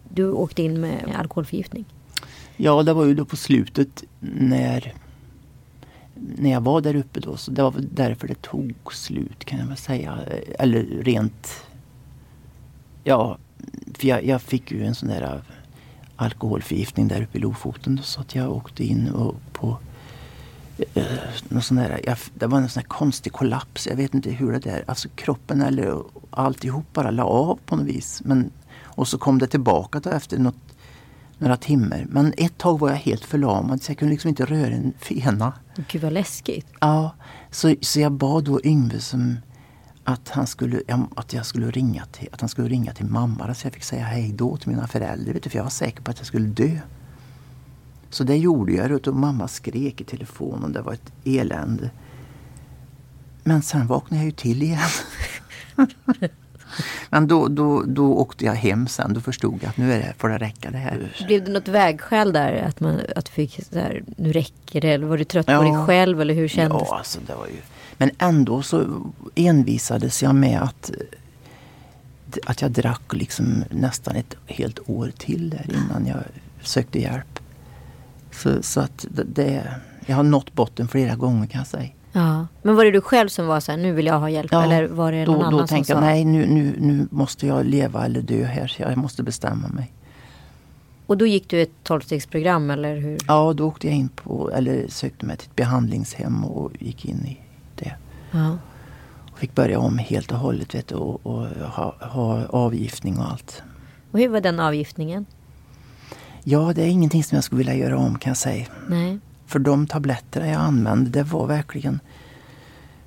Du 0.10 0.32
åkte 0.32 0.64
in 0.64 0.82
med 0.82 1.16
alkoholförgiftning. 1.20 1.86
Ja, 2.58 2.84
det 2.84 2.94
var 2.94 3.06
ju 3.06 3.16
då 3.16 3.26
på 3.26 3.36
slutet 3.36 4.04
när, 4.20 4.94
när 6.22 6.52
jag 6.52 6.62
var 6.62 6.82
där 6.82 6.96
uppe 6.96 7.20
då. 7.20 7.38
Så 7.38 7.52
det 7.52 7.64
var 7.64 7.72
väl 7.72 7.88
därför 7.92 8.28
det 8.28 8.42
tog 8.42 8.76
slut 8.92 9.46
kan 9.46 9.60
jag 9.60 9.68
väl 9.68 9.78
säga. 9.78 10.20
Eller 10.60 10.84
rent... 10.84 11.64
Ja, 13.04 13.38
för 13.94 14.08
jag, 14.08 14.26
jag 14.26 14.42
fick 14.42 14.72
ju 14.72 14.86
en 14.86 14.96
sån 14.96 15.10
där 15.10 15.22
äh, 15.22 15.42
alkoholförgiftning 16.16 17.08
där 17.08 17.24
uppe 17.24 17.38
i 17.38 17.42
Lofoten. 17.42 17.96
Då, 17.96 18.04
så 18.04 18.22
att 18.22 18.36
jag 18.36 18.52
åkte 18.52 18.84
in 18.84 19.10
och 19.10 19.36
på 19.54 19.78
eh, 20.94 21.04
någon 21.50 21.62
sån 21.62 21.78
där, 21.78 22.02
jag, 22.04 22.18
det 22.34 22.48
var 22.48 22.58
en 22.58 22.70
sån 22.70 22.84
konstig 22.84 23.34
kollaps. 23.34 23.88
Jag 23.88 23.96
vet 23.96 24.14
inte 24.14 24.32
hur 24.32 24.52
det 24.52 24.60
där, 24.60 24.84
alltså 24.88 25.10
kroppen 25.16 25.62
eller 25.62 26.04
alltihop 26.30 26.94
bara 26.94 27.12
la 27.12 27.24
av 27.24 27.60
på 27.66 27.76
något 27.76 27.86
vis. 27.86 28.22
Men, 28.26 28.52
och 28.84 29.08
så 29.08 29.18
kom 29.18 29.40
det 29.40 29.48
tillbaka 29.48 30.00
då 30.00 30.10
efter 30.10 30.40
något 30.40 30.71
några 31.42 31.58
timmar. 31.58 32.06
Men 32.10 32.34
ett 32.38 32.58
tag 32.58 32.80
var 32.80 32.90
jag 32.90 32.96
helt 32.96 33.26
förlamad 33.26 33.82
så 33.82 33.92
jag 33.92 33.98
kunde 33.98 34.12
liksom 34.12 34.30
inte 34.30 34.46
röra 34.46 34.74
en 34.74 34.94
fena. 35.00 35.54
Gud 35.92 36.02
vad 36.02 36.14
läskigt. 36.14 36.68
Ja, 36.80 37.16
så, 37.52 37.76
så 37.82 38.00
jag 38.00 38.12
bad 38.12 38.44
då 38.44 38.62
Yngve 38.64 39.00
som 39.00 39.38
att, 40.04 40.30
han 40.30 40.48
skulle, 40.48 40.82
att, 41.16 41.34
jag 41.34 41.46
skulle 41.46 41.72
ringa 41.72 42.06
till, 42.06 42.30
att 42.32 42.42
han 42.42 42.50
skulle 42.50 42.68
ringa 42.68 42.94
till 42.94 43.06
mamma 43.06 43.54
så 43.54 43.66
jag 43.68 43.74
fick 43.74 43.84
säga 43.84 44.04
hej 44.04 44.34
då 44.34 44.58
till 44.58 44.70
mina 44.70 44.88
föräldrar. 44.88 45.34
Vet 45.34 45.44
du, 45.44 45.50
för 45.50 45.58
jag 45.58 45.64
var 45.64 45.70
säker 45.70 46.02
på 46.02 46.12
att 46.12 46.18
jag 46.18 46.28
skulle 46.28 46.48
dö. 46.48 46.78
Så 48.10 48.24
det 48.24 48.38
gjorde 48.38 48.72
jag 48.74 49.08
och 49.08 49.16
mamma 49.16 49.48
skrek 49.48 50.02
i 50.02 50.04
telefonen. 50.04 50.74
Det 50.74 50.82
var 50.82 50.94
ett 50.94 51.12
elände. 51.26 51.92
Men 53.44 53.62
sen 53.62 53.88
vaknade 53.88 54.22
jag 54.22 54.26
ju 54.26 54.32
till 54.32 54.64
igen. 54.64 54.90
Men 57.10 57.28
då, 57.28 57.48
då, 57.48 57.84
då 57.88 58.14
åkte 58.14 58.46
jag 58.46 58.54
hem 58.54 58.88
sen. 58.88 59.14
Då 59.14 59.22
förstod 59.22 59.60
jag 59.62 59.70
att 59.70 59.78
nu 59.78 59.94
är 59.94 59.98
det, 60.00 60.14
får 60.18 60.30
det 60.30 60.38
räcka 60.38 60.72
det 60.72 60.78
här. 60.78 61.14
Blev 61.28 61.44
det 61.46 61.52
något 61.52 61.68
vägskäl 61.68 62.34
där? 62.34 62.64
Att, 62.68 62.80
man, 62.80 63.00
att 63.16 63.26
du 63.26 63.32
fick 63.32 63.60
så 63.72 63.80
här, 63.80 64.04
nu 64.18 64.32
räcker 64.32 64.82
det? 64.82 64.90
Eller 64.90 65.08
var 65.08 65.18
du 65.18 65.24
trött 65.24 65.46
Ja. 65.50 65.58
på 65.58 65.64
dig 65.64 65.86
själv? 65.86 66.22
Eller 66.22 66.34
hur 66.34 66.48
kändes 66.48 66.82
Ja, 66.90 66.98
alltså 66.98 67.20
det 67.28 67.36
var 67.36 67.48
ju... 67.48 67.54
Men 67.98 68.12
ändå 68.18 68.62
så 68.62 68.86
envisades 69.36 70.24
jag 70.24 70.36
med 70.36 70.62
att, 70.62 70.92
att 72.46 72.62
jag 72.62 72.72
drack 72.72 73.14
liksom 73.14 73.64
nästan 73.70 74.16
ett 74.16 74.36
helt 74.46 74.80
år 74.90 75.12
till 75.18 75.50
där 75.50 75.66
innan 75.70 76.08
jag 76.08 76.18
sökte 76.62 77.00
hjälp. 77.00 77.40
Så, 78.32 78.64
så 78.64 78.80
att 78.80 79.06
det-. 79.26 79.76
Jag 80.06 80.16
har 80.16 80.24
nått 80.24 80.54
botten 80.54 80.88
flera 80.88 81.16
gånger 81.16 81.48
kan 81.48 81.60
jag 81.60 81.68
säga. 81.68 81.90
Ja. 82.12 82.48
Men 82.62 82.76
var 82.76 82.86
det 82.86 82.92
du 82.92 83.02
själv 83.02 83.28
som 83.28 83.48
var 83.48 83.60
så 83.60 83.72
här, 83.72 83.80
nu 83.80 83.92
vill 83.92 84.06
jag 84.06 84.20
ha 84.20 84.30
hjälp? 84.30 84.52
Ja, 84.52 84.64
eller 84.64 84.88
var 84.88 85.12
det 85.12 85.26
någon 85.26 85.40
Då, 85.40 85.42
annan 85.42 85.52
då 85.52 85.58
som 85.58 85.68
tänkte 85.68 85.94
jag, 85.94 86.02
nej 86.02 86.26
nu, 86.26 86.46
nu, 86.46 86.76
nu 86.80 87.08
måste 87.12 87.48
jag 87.48 87.66
leva 87.66 88.06
eller 88.06 88.22
dö 88.22 88.44
här. 88.44 88.76
Jag 88.78 88.98
måste 88.98 89.24
bestämma 89.24 89.68
mig. 89.68 89.92
Och 91.06 91.18
då 91.18 91.26
gick 91.26 91.50
du 91.50 91.62
ett 91.62 91.84
tolvstegsprogram 91.84 92.70
eller 92.72 92.96
hur? 92.96 93.18
Ja, 93.28 93.54
då 93.54 93.68
åkte 93.68 93.88
jag 93.88 93.96
in 93.96 94.10
på, 94.10 94.52
eller 94.52 94.88
sökte 94.88 95.26
mig 95.26 95.38
till 95.38 95.50
ett 95.50 95.56
behandlingshem 95.56 96.46
och 96.46 96.72
gick 96.80 97.06
in 97.06 97.26
i 97.26 97.40
det. 97.76 97.94
Ja. 98.32 98.58
Och 99.32 99.40
fick 99.40 99.56
börja 99.56 99.80
om 99.80 99.98
helt 99.98 100.32
och 100.32 100.38
hållet 100.38 100.76
vet 100.76 100.88
du, 100.88 100.96
och, 100.96 101.26
och 101.26 101.48
ha, 101.48 101.96
ha 102.00 102.46
avgiftning 102.46 103.18
och 103.18 103.32
allt. 103.32 103.64
Och 104.12 104.20
hur 104.20 104.30
var 104.30 104.42
den 104.42 104.60
avgiftningen? 104.60 105.26
Ja, 106.44 106.72
det 106.76 106.82
är 106.82 106.88
ingenting 106.88 107.24
som 107.24 107.36
jag 107.36 107.44
skulle 107.44 107.58
vilja 107.58 107.76
göra 107.76 107.98
om 107.98 108.18
kan 108.18 108.30
jag 108.30 108.38
säga. 108.38 108.66
Nej. 108.88 109.20
För 109.52 109.60
de 109.60 109.88
tabletterna 109.88 110.48
jag 110.48 110.62
använde, 110.62 111.10
det 111.10 111.24
var 111.24 111.48
verkligen 111.48 112.00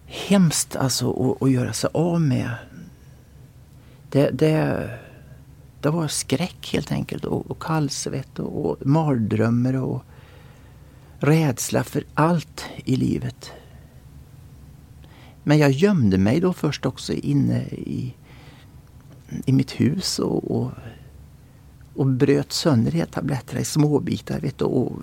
hemskt 0.06 0.76
alltså 0.76 1.12
att, 1.12 1.42
att 1.42 1.50
göra 1.50 1.72
sig 1.72 1.90
av 1.94 2.20
med. 2.20 2.50
Det, 4.10 4.30
det, 4.30 4.90
det 5.80 5.90
var 5.90 6.08
skräck 6.08 6.70
helt 6.72 6.92
enkelt 6.92 7.24
och, 7.24 7.50
och 7.50 7.62
kallsvett 7.62 8.38
och, 8.38 8.66
och 8.66 8.86
mardrömmar 8.86 9.74
och 9.74 10.02
rädsla 11.18 11.84
för 11.84 12.04
allt 12.14 12.64
i 12.84 12.96
livet. 12.96 13.52
Men 15.42 15.58
jag 15.58 15.70
gömde 15.70 16.18
mig 16.18 16.40
då 16.40 16.52
först 16.52 16.86
också 16.86 17.12
inne 17.12 17.62
i, 17.62 18.14
i 19.46 19.52
mitt 19.52 19.80
hus 19.80 20.18
och, 20.18 20.50
och, 20.50 20.70
och 21.94 22.06
bröt 22.06 22.52
sönder 22.52 22.92
de 22.92 22.98
här 22.98 23.06
tabletterna 23.06 23.60
i 23.60 23.64
småbitar 23.64 24.40
vet 24.40 24.58
du, 24.58 24.64
och 24.64 25.02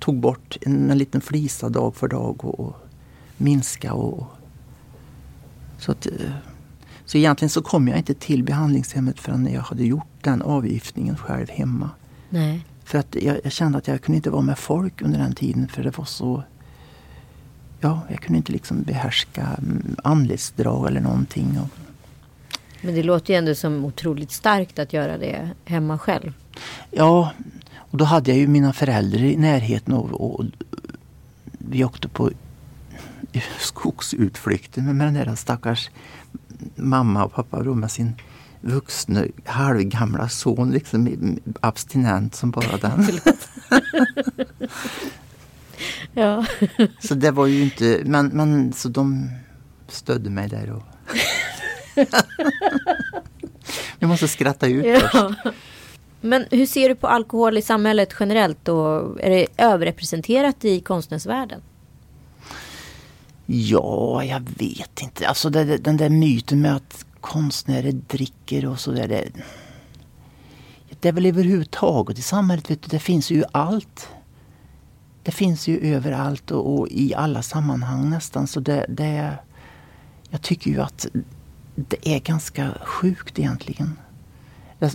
tog 0.00 0.20
bort 0.20 0.56
en, 0.60 0.90
en 0.90 0.98
liten 0.98 1.20
flisa 1.20 1.68
dag 1.68 1.94
för 1.94 2.08
dag 2.08 2.44
och, 2.44 2.60
och 2.60 2.76
minska 3.36 3.92
och... 3.92 4.26
Så, 5.78 5.92
att, 5.92 6.06
eh, 6.06 6.30
så 7.04 7.18
egentligen 7.18 7.50
så 7.50 7.62
kom 7.62 7.88
jag 7.88 7.98
inte 7.98 8.14
till 8.14 8.44
behandlingshemmet 8.44 9.20
förrän 9.20 9.52
jag 9.52 9.62
hade 9.62 9.84
gjort 9.84 10.06
den 10.20 10.42
avgiftningen 10.42 11.16
själv 11.16 11.50
hemma. 11.50 11.90
Nej. 12.30 12.66
För 12.84 12.98
att 12.98 13.14
jag, 13.14 13.40
jag 13.44 13.52
kände 13.52 13.78
att 13.78 13.88
jag 13.88 14.02
kunde 14.02 14.16
inte 14.16 14.30
vara 14.30 14.42
med 14.42 14.58
folk 14.58 15.02
under 15.02 15.18
den 15.18 15.34
tiden 15.34 15.68
för 15.68 15.82
det 15.82 15.98
var 15.98 16.04
så... 16.04 16.42
Ja, 17.80 18.00
jag 18.08 18.20
kunde 18.20 18.36
inte 18.36 18.52
liksom 18.52 18.82
behärska 18.82 19.46
mm, 19.58 19.96
anletsdrag 20.04 20.86
eller 20.86 21.00
någonting. 21.00 21.58
Och, 21.58 21.89
Men 22.80 22.94
det 22.94 23.02
låter 23.02 23.32
ju 23.32 23.38
ändå 23.38 23.54
som 23.54 23.84
otroligt 23.84 24.30
starkt 24.30 24.78
att 24.78 24.92
göra 24.92 25.18
det 25.18 25.50
hemma 25.64 25.98
själv. 25.98 26.32
Ja, 26.90 27.32
och 27.76 27.98
då 27.98 28.04
hade 28.04 28.30
jag 28.30 28.38
ju 28.38 28.46
mina 28.46 28.72
föräldrar 28.72 29.22
i 29.22 29.36
närheten 29.36 29.94
och, 29.94 30.34
och 30.34 30.44
vi 31.58 31.84
åkte 31.84 32.08
på 32.08 32.30
skogsutflykter 33.58 34.82
med 34.82 35.06
den 35.06 35.14
där 35.14 35.34
stackars 35.34 35.90
mamma 36.76 37.24
och 37.24 37.32
pappa 37.32 37.62
då 37.62 37.74
med 37.74 37.90
sin 37.90 38.14
vuxna 38.60 39.24
halvgamla 39.44 40.28
son 40.28 40.70
liksom 40.70 41.38
abstinent 41.60 42.34
som 42.34 42.50
bara 42.50 42.76
den. 42.76 43.08
Ja. 46.14 46.46
Så 47.00 47.14
det 47.14 47.30
var 47.30 47.46
ju 47.46 47.62
inte, 47.62 48.02
men, 48.04 48.26
men 48.26 48.72
så 48.72 48.88
de 48.88 49.30
stödde 49.88 50.30
mig 50.30 50.48
där 50.48 50.70
och 50.70 50.82
Jag 53.98 54.08
måste 54.08 54.28
skratta 54.28 54.66
ut 54.66 55.00
först. 55.00 55.14
ja. 55.14 55.34
Men 56.20 56.46
hur 56.50 56.66
ser 56.66 56.88
du 56.88 56.94
på 56.94 57.06
alkohol 57.06 57.58
i 57.58 57.62
samhället 57.62 58.14
generellt? 58.20 58.68
Och 58.68 59.20
är 59.20 59.30
det 59.30 59.46
överrepresenterat 59.56 60.64
i 60.64 60.80
konstnärsvärlden? 60.80 61.62
Ja, 63.46 64.24
jag 64.24 64.40
vet 64.58 65.02
inte. 65.02 65.28
Alltså 65.28 65.50
det, 65.50 65.76
den 65.76 65.96
där 65.96 66.08
myten 66.10 66.60
med 66.60 66.76
att 66.76 67.04
konstnärer 67.20 67.92
dricker 67.92 68.66
och 68.66 68.80
sådär. 68.80 69.08
Det, 69.08 69.30
det 71.00 71.08
är 71.08 71.12
väl 71.12 71.26
överhuvudtaget 71.26 72.18
i 72.18 72.22
samhället. 72.22 72.70
Vet 72.70 72.82
du, 72.82 72.88
det 72.88 72.98
finns 72.98 73.30
ju 73.30 73.44
allt. 73.52 74.08
Det 75.22 75.32
finns 75.32 75.68
ju 75.68 75.94
överallt 75.94 76.50
och, 76.50 76.78
och 76.78 76.88
i 76.90 77.14
alla 77.14 77.42
sammanhang 77.42 78.10
nästan. 78.10 78.46
Så 78.46 78.60
det, 78.60 78.86
det, 78.88 79.38
jag 80.30 80.42
tycker 80.42 80.70
ju 80.70 80.80
att 80.80 81.06
det 81.88 82.08
är 82.14 82.20
ganska 82.20 82.74
sjukt 82.84 83.38
egentligen. 83.38 83.98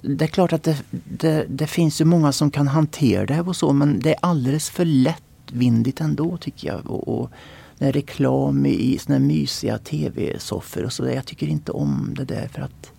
Det, 0.02 0.26
är 0.26 0.28
klart 0.28 0.54
att 0.54 0.63
det, 0.63 0.78
det, 0.91 1.45
det 1.50 1.67
finns 1.67 2.02
ju 2.02 2.06
många 2.06 2.32
som 2.32 2.52
kan 2.52 2.67
hantera 2.67 3.26
det 3.26 3.41
och 3.41 3.56
så 3.56 3.74
men 3.74 4.00
det 4.00 4.10
är 4.10 4.17
alldeles 4.21 4.69
för 4.69 4.86
lättvindigt 4.86 6.02
ändå 6.02 6.38
tycker 6.38 6.67
jag. 6.67 6.89
Och, 6.89 7.08
och 7.08 7.32
när 7.78 7.91
reklam 7.91 8.65
i 8.65 8.98
såna 8.98 9.17
här 9.17 9.26
mysiga 9.26 9.78
tv-soffor 9.78 10.84
och 10.84 10.93
sådär. 10.93 11.12
Jag 11.12 11.26
tycker 11.26 11.48
inte 11.48 11.71
om 11.71 12.13
det 12.17 12.26
där 12.26 12.48
för 12.48 12.62
att 12.62 12.91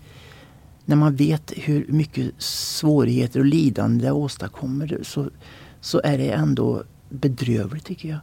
när 0.84 0.96
man 0.96 1.16
vet 1.16 1.52
hur 1.56 1.86
mycket 1.88 2.42
svårigheter 2.42 3.40
och 3.40 3.46
lidande 3.46 4.04
det 4.04 4.12
åstadkommer 4.12 5.00
så, 5.02 5.30
så 5.80 6.00
är 6.04 6.18
det 6.18 6.30
ändå 6.30 6.82
bedrövligt 7.08 7.84
tycker 7.84 8.08
jag. 8.08 8.18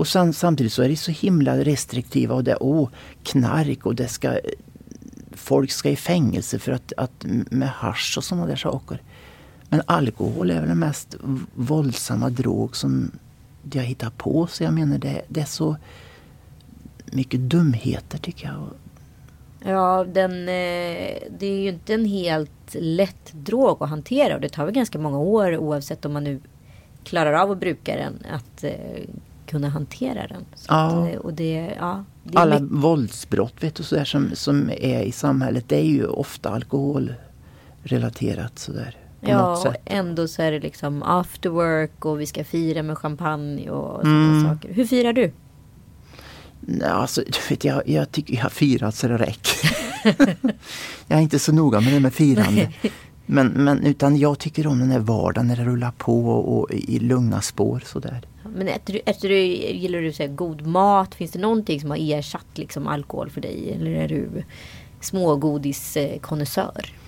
Och 0.00 0.08
sen, 0.08 0.32
samtidigt 0.32 0.72
så 0.72 0.82
är 0.82 0.88
det 0.88 0.96
så 0.96 1.10
himla 1.10 1.64
restriktiva 1.64 2.34
och 2.34 2.44
det 2.44 2.56
åh, 2.56 2.88
knark 3.22 3.86
och 3.86 3.94
det 3.94 4.08
ska 4.08 4.38
folk 5.32 5.70
ska 5.70 5.90
i 5.90 5.96
fängelse 5.96 6.58
för 6.58 6.72
att, 6.72 6.92
att 6.96 7.24
med 7.50 7.68
hasch 7.68 8.14
och 8.18 8.24
sådana 8.24 8.46
där 8.46 8.56
saker. 8.56 9.02
Men 9.68 9.82
alkohol 9.86 10.50
är 10.50 10.60
väl 10.60 10.68
den 10.68 10.78
mest 10.78 11.16
våldsamma 11.54 12.30
drog 12.30 12.76
som 12.76 13.10
jag 13.72 13.82
hittar 13.82 14.10
på. 14.10 14.46
Så 14.46 14.62
jag 14.64 14.74
menar 14.74 14.98
det, 14.98 15.22
det 15.28 15.40
är 15.40 15.44
så 15.44 15.76
mycket 17.04 17.40
dumheter 17.40 18.18
tycker 18.18 18.46
jag. 18.46 18.68
Ja, 19.72 20.04
den, 20.04 20.32
eh, 20.32 21.14
det 21.38 21.46
är 21.46 21.60
ju 21.60 21.68
inte 21.68 21.94
en 21.94 22.04
helt 22.04 22.74
lätt 22.74 23.32
drog 23.32 23.82
att 23.82 23.90
hantera. 23.90 24.34
Och 24.34 24.40
det 24.40 24.48
tar 24.48 24.64
väl 24.64 24.74
ganska 24.74 24.98
många 24.98 25.18
år 25.18 25.56
oavsett 25.56 26.04
om 26.04 26.12
man 26.12 26.24
nu 26.24 26.40
klarar 27.04 27.32
av 27.32 27.50
att 27.50 27.60
bruka 27.60 27.96
den. 27.96 28.18
Att 28.30 28.64
eh, 28.64 29.04
kunna 29.50 29.68
hantera 29.68 30.26
den. 30.26 30.44
Så 30.54 30.66
Ja. 30.68 30.84
att, 30.86 31.14
eh, 31.14 31.18
och 31.20 31.34
det, 31.34 31.74
ja, 31.80 32.04
det 32.24 32.38
Alla 32.38 32.60
mycket- 32.60 32.76
våldsbrott 32.78 33.54
vet 33.60 33.74
du, 33.74 33.82
sådär, 33.82 34.04
som, 34.04 34.30
som 34.34 34.70
är 34.70 35.02
i 35.02 35.12
samhället 35.12 35.64
det 35.68 35.76
är 35.76 35.84
ju 35.88 36.06
ofta 36.06 36.50
alkoholrelaterat. 36.50 38.58
Sådär, 38.58 38.96
på 39.20 39.30
Ja, 39.30 39.68
och 39.68 39.74
ändå 39.84 40.28
så 40.28 40.42
är 40.42 40.52
det 40.52 40.60
liksom 40.60 41.02
after 41.02 41.50
work 41.50 42.04
och 42.04 42.20
vi 42.20 42.26
ska 42.26 42.44
fira 42.44 42.82
med 42.82 42.98
champagne 42.98 43.70
och 43.70 44.04
Mm. 44.04 44.40
sådana 44.40 44.54
saker. 44.54 44.74
Hur 44.74 44.84
firar 44.84 45.12
du? 45.12 45.32
Nej, 46.60 46.88
alltså, 46.88 47.20
du 47.20 47.38
vet, 47.48 47.64
jag, 47.64 47.88
jag 47.88 48.12
tycker 48.12 48.34
jag 48.34 48.42
har 48.42 48.50
firat 48.50 48.94
så 48.94 49.08
det 49.08 49.16
räcker. 49.16 49.76
jag 51.06 51.18
är 51.18 51.22
inte 51.22 51.38
så 51.38 51.52
noga 51.52 51.80
med 51.80 51.92
det 51.92 52.00
med 52.00 52.14
firande. 52.14 52.72
Men, 53.26 53.46
men 53.48 53.86
utan 53.86 54.16
jag 54.18 54.38
tycker 54.38 54.66
om 54.66 54.78
den 54.78 54.90
här 54.90 54.98
vardagen 54.98 55.46
när 55.46 55.56
det 55.56 55.64
rullar 55.64 55.90
på 55.98 56.28
och, 56.30 56.58
och 56.58 56.70
i 56.70 56.98
lugna 56.98 57.40
spår 57.40 57.82
sådär. 57.86 58.20
Men 58.42 58.68
äter 58.68 58.92
du, 58.92 59.00
äter 59.06 59.28
du, 59.28 59.38
gillar 59.38 60.00
du 60.00 60.12
så 60.12 60.22
här, 60.22 60.30
god 60.30 60.66
mat? 60.66 61.14
Finns 61.14 61.30
det 61.30 61.38
någonting 61.38 61.80
som 61.80 61.90
har 61.90 61.98
ersatt 62.00 62.46
liksom, 62.54 62.86
alkohol 62.86 63.30
för 63.30 63.40
dig? 63.40 63.72
Eller 63.72 63.90
är 63.90 64.08
du 64.08 64.28
smågodiskonnässör? 65.00 66.84
Eh, 66.84 67.00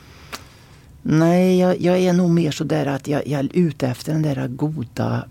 Nej, 1.03 1.59
jag, 1.59 1.81
jag 1.81 1.99
är 1.99 2.13
nog 2.13 2.31
mer 2.31 2.51
sådär 2.51 2.87
att 2.87 3.09
jag, 3.09 3.27
jag 3.27 3.41
är 3.41 3.49
ute 3.53 3.89
efter 3.89 4.13
den 4.13 4.23
där 4.23 4.49
goda 4.49 5.25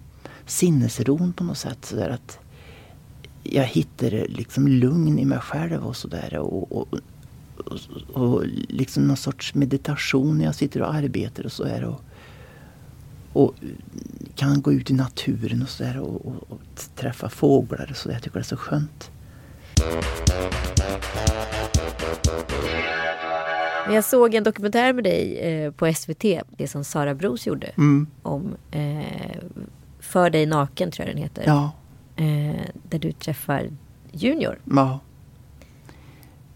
sinnesron 0.46 1.34
på 1.34 1.44
något 1.44 1.58
sätt. 1.58 1.86
Så 1.86 1.96
där 1.96 2.10
att 2.10 2.40
jag 3.44 3.64
hittar 3.64 4.28
liksom 4.28 4.68
lugn 4.68 5.20
i 5.20 5.26
mig 5.26 5.40
själv 5.40 5.86
och 5.86 5.96
sådär. 5.96 6.38
Och, 6.38 6.78
och, 6.78 6.88
och, 6.94 8.24
och 8.24 8.44
liksom 8.70 9.08
någon 9.08 9.18
sorts 9.18 9.54
meditation 9.54 10.38
när 10.38 10.46
jag 10.46 10.56
sitter 10.56 10.82
och 10.82 10.94
arbetar 10.94 11.46
och 11.46 11.52
så 11.52 11.66
här. 11.66 11.84
Och, 11.84 12.02
och 13.34 13.54
kan 14.36 14.62
gå 14.62 14.74
ut 14.74 14.90
i 14.90 14.94
naturen 14.94 15.62
och 15.62 15.70
sådär 15.70 16.00
och, 16.00 16.26
och, 16.26 16.36
och 16.50 16.62
träffa 16.96 17.30
fåglar 17.30 17.88
och 17.90 17.98
sådär. 17.98 18.16
Jag 18.16 18.24
tycker 18.24 18.40
det 18.40 18.42
är 18.42 18.44
så 18.44 18.58
skönt. 18.58 19.12
Jag 23.90 24.04
såg 24.04 24.34
en 24.36 24.44
dokumentär 24.44 24.94
med 24.94 25.04
dig 25.04 25.38
eh, 25.40 25.72
på 25.72 25.94
SVT. 25.94 26.24
Det 26.58 26.68
som 26.68 26.84
Sara 26.84 27.16
Bros 27.16 27.48
gjorde. 27.48 27.68
Mm. 27.78 28.08
Om 28.22 28.56
eh, 28.72 29.38
För 30.00 30.30
dig 30.30 30.46
naken 30.46 30.92
tror 30.92 31.08
jag 31.08 31.16
den 31.16 31.24
heter. 31.24 31.44
Ja, 31.46 31.72
Eh, 32.16 32.66
där 32.90 33.00
du 33.00 33.12
träffar 33.12 33.70
Junior. 34.12 34.60
ja. 34.76 35.00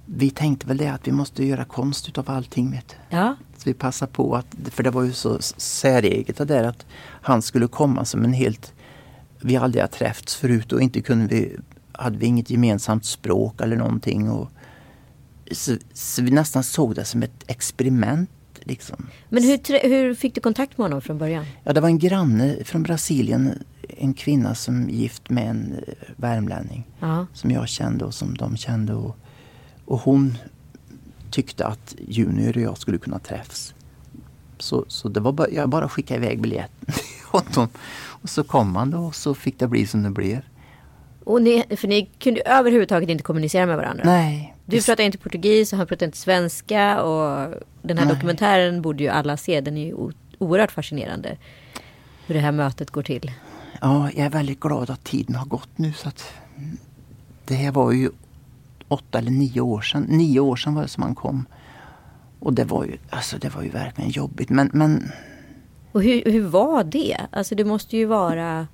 vi 0.05 0.29
tänkte 0.29 0.67
väl 0.67 0.77
det 0.77 0.87
att 0.87 1.07
vi 1.07 1.11
måste 1.11 1.45
göra 1.45 1.65
konst 1.65 2.07
utav 2.09 2.29
allting. 2.31 2.71
Vet 2.71 2.87
du. 2.89 3.17
Ja. 3.17 3.35
Vi 3.67 3.73
passade 3.73 4.11
på 4.11 4.35
att, 4.35 4.47
för 4.71 4.83
det 4.83 4.89
var 4.89 5.03
ju 5.03 5.13
så 5.13 5.41
säreget 5.57 6.37
det 6.37 6.45
där 6.45 6.63
att 6.63 6.85
han 7.21 7.41
skulle 7.41 7.67
komma 7.67 8.05
som 8.05 8.23
en 8.23 8.33
helt... 8.33 8.73
Vi 9.41 9.55
aldrig 9.55 9.83
har 9.83 9.87
träffats 9.87 10.35
förut 10.35 10.71
och 10.73 10.81
inte 10.81 11.01
kunde 11.01 11.35
vi, 11.35 11.57
hade 11.91 12.17
vi 12.17 12.25
inget 12.25 12.49
gemensamt 12.49 13.05
språk 13.05 13.61
eller 13.61 13.75
någonting. 13.75 14.29
Och, 14.29 14.49
så, 15.51 15.77
så 15.93 16.21
vi 16.21 16.31
nästan 16.31 16.63
såg 16.63 16.95
det 16.95 17.05
som 17.05 17.23
ett 17.23 17.43
experiment. 17.47 18.29
Liksom. 18.59 19.07
Men 19.29 19.43
hur, 19.43 19.89
hur 19.89 20.15
fick 20.15 20.35
du 20.35 20.41
kontakt 20.41 20.77
med 20.77 20.85
honom 20.85 21.01
från 21.01 21.17
början? 21.17 21.45
Ja, 21.63 21.73
det 21.73 21.81
var 21.81 21.89
en 21.89 21.99
granne 21.99 22.55
från 22.63 22.83
Brasilien, 22.83 23.63
en 23.97 24.13
kvinna 24.13 24.55
som 24.55 24.89
gift 24.89 25.29
med 25.29 25.49
en 25.49 25.75
eh, 25.87 25.93
värmlänning. 26.15 26.87
Ja. 26.99 27.27
Som 27.33 27.51
jag 27.51 27.67
kände 27.67 28.05
och 28.05 28.13
som 28.13 28.33
de 28.33 28.57
kände. 28.57 28.93
Och, 28.93 29.17
och 29.85 29.99
hon 29.99 30.37
tyckte 31.35 31.65
att 31.65 31.95
Junior 32.07 32.57
och 32.57 32.63
jag 32.63 32.77
skulle 32.77 32.97
kunna 32.97 33.19
träffas. 33.19 33.73
Så, 34.57 34.85
så 34.87 35.09
det 35.09 35.19
var 35.19 35.31
bara, 35.31 35.49
jag 35.49 35.69
bara 35.69 35.89
skickade 35.89 36.25
iväg 36.25 36.41
biljetten 36.41 36.85
till 36.93 37.25
honom. 37.31 37.69
Och 38.07 38.29
så 38.29 38.43
kom 38.43 38.75
han 38.75 38.91
då 38.91 38.97
och 38.97 39.15
så 39.15 39.35
fick 39.35 39.59
det 39.59 39.67
bli 39.67 39.87
som 39.87 40.03
det 40.03 40.09
blev. 40.09 40.41
Och 41.23 41.41
ni, 41.41 41.63
för 41.77 41.87
ni 41.87 42.05
kunde 42.19 42.41
överhuvudtaget 42.41 43.09
inte 43.09 43.23
kommunicera 43.23 43.65
med 43.65 43.77
varandra? 43.77 44.03
Nej. 44.05 44.55
Du 44.65 44.81
pratar 44.81 45.03
inte 45.03 45.17
portugis 45.17 45.73
och 45.73 45.77
han 45.77 45.87
pratar 45.87 46.05
inte 46.05 46.17
svenska 46.17 47.01
och 47.01 47.53
den 47.81 47.97
här 47.97 48.05
Nej. 48.05 48.15
dokumentären 48.15 48.81
borde 48.81 49.03
ju 49.03 49.09
alla 49.09 49.37
se. 49.37 49.61
Den 49.61 49.77
är 49.77 49.85
ju 49.85 50.11
oerhört 50.37 50.71
fascinerande. 50.71 51.37
Hur 52.25 52.35
det 52.35 52.41
här 52.41 52.51
mötet 52.51 52.91
går 52.91 53.03
till. 53.03 53.31
Ja, 53.81 54.09
jag 54.15 54.25
är 54.25 54.29
väldigt 54.29 54.59
glad 54.59 54.89
att 54.89 55.03
tiden 55.03 55.35
har 55.35 55.45
gått 55.45 55.77
nu. 55.77 55.93
Så 55.93 56.07
att, 56.07 56.33
det 57.45 57.55
här 57.55 57.71
var 57.71 57.91
ju 57.91 58.09
åtta 58.87 59.17
eller 59.17 59.31
nio 59.31 59.61
år 59.61 59.81
sedan. 59.81 60.05
Nio 60.09 60.39
år 60.39 60.55
sedan 60.55 60.75
var 60.75 60.81
det 60.81 60.87
som 60.87 61.03
han 61.03 61.15
kom. 61.15 61.45
Och 62.39 62.53
det 62.53 62.63
var 62.63 62.85
ju, 62.85 62.97
alltså 63.09 63.37
det 63.37 63.55
var 63.55 63.63
ju 63.63 63.69
verkligen 63.69 64.09
jobbigt. 64.09 64.49
Men, 64.49 64.69
men 64.73 65.11
Och 65.91 66.03
hur, 66.03 66.31
hur 66.31 66.43
var 66.47 66.83
det? 66.83 67.17
Alltså 67.31 67.55
det 67.55 67.65
måste 67.65 67.97
ju 67.97 68.05
vara 68.05 68.67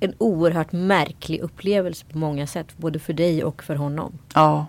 en 0.00 0.14
oerhört 0.18 0.72
märklig 0.72 1.40
upplevelse 1.40 2.04
på 2.12 2.18
många 2.18 2.46
sätt. 2.46 2.76
Både 2.76 2.98
för 2.98 3.12
dig 3.12 3.44
och 3.44 3.62
för 3.62 3.74
honom. 3.76 4.18
ja, 4.34 4.66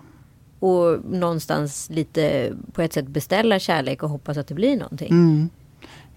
Och 0.58 1.04
någonstans 1.10 1.90
lite 1.90 2.52
på 2.72 2.82
ett 2.82 2.92
sätt 2.92 3.06
beställa 3.08 3.58
kärlek 3.58 4.02
och 4.02 4.10
hoppas 4.10 4.36
att 4.36 4.46
det 4.46 4.54
blir 4.54 4.76
någonting. 4.76 5.10
Mm. 5.10 5.48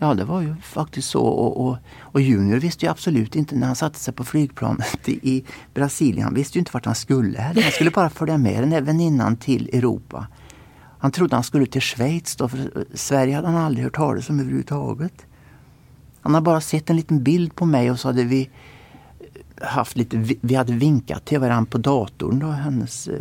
Ja, 0.01 0.13
det 0.13 0.23
var 0.23 0.41
ju 0.41 0.55
faktiskt 0.55 1.09
så. 1.09 1.21
Och, 1.21 1.67
och, 1.67 1.77
och 1.99 2.21
Junior 2.21 2.59
visste 2.59 2.85
ju 2.85 2.91
absolut 2.91 3.35
inte 3.35 3.55
när 3.55 3.67
han 3.67 3.75
satte 3.75 3.99
sig 3.99 4.13
på 4.13 4.23
flygplanet 4.23 5.09
i, 5.09 5.43
Brasilien. 5.73 6.23
Han 6.23 6.33
visste 6.33 6.57
ju 6.57 6.59
inte 6.59 6.71
vart 6.73 6.85
han 6.85 6.95
skulle. 6.95 7.39
heller. 7.39 7.61
Han 7.61 7.71
skulle 7.71 7.91
bara 7.91 8.09
följa 8.09 8.37
med 8.37 8.63
den 8.63 8.69
där 8.69 8.81
väninnan 8.81 9.37
till 9.37 9.69
Europa. 9.73 10.27
Han 10.99 11.11
trodde 11.11 11.35
han 11.35 11.43
skulle 11.43 11.65
till 11.65 11.81
Schweiz 11.81 12.35
då, 12.35 12.49
för 12.49 12.85
Sverige 12.93 13.35
hade 13.35 13.47
han 13.47 13.57
aldrig 13.57 13.83
hört 13.83 13.95
talas 13.95 14.29
om 14.29 14.39
överhuvudtaget. 14.39 15.25
Han 16.21 16.33
har 16.33 16.41
bara 16.41 16.61
sett 16.61 16.89
en 16.89 16.95
liten 16.95 17.23
bild 17.23 17.55
på 17.55 17.65
mig 17.65 17.91
och 17.91 17.99
så 17.99 18.07
hade 18.07 18.23
vi 18.23 18.49
haft 19.61 19.97
lite, 19.97 20.17
vi 20.41 20.55
hade 20.55 20.73
vinkat 20.73 21.25
till 21.25 21.39
varandra 21.39 21.71
på 21.71 21.77
datorn. 21.77 22.39
Då, 22.39 22.47
hennes, 22.47 23.07
eh, 23.07 23.15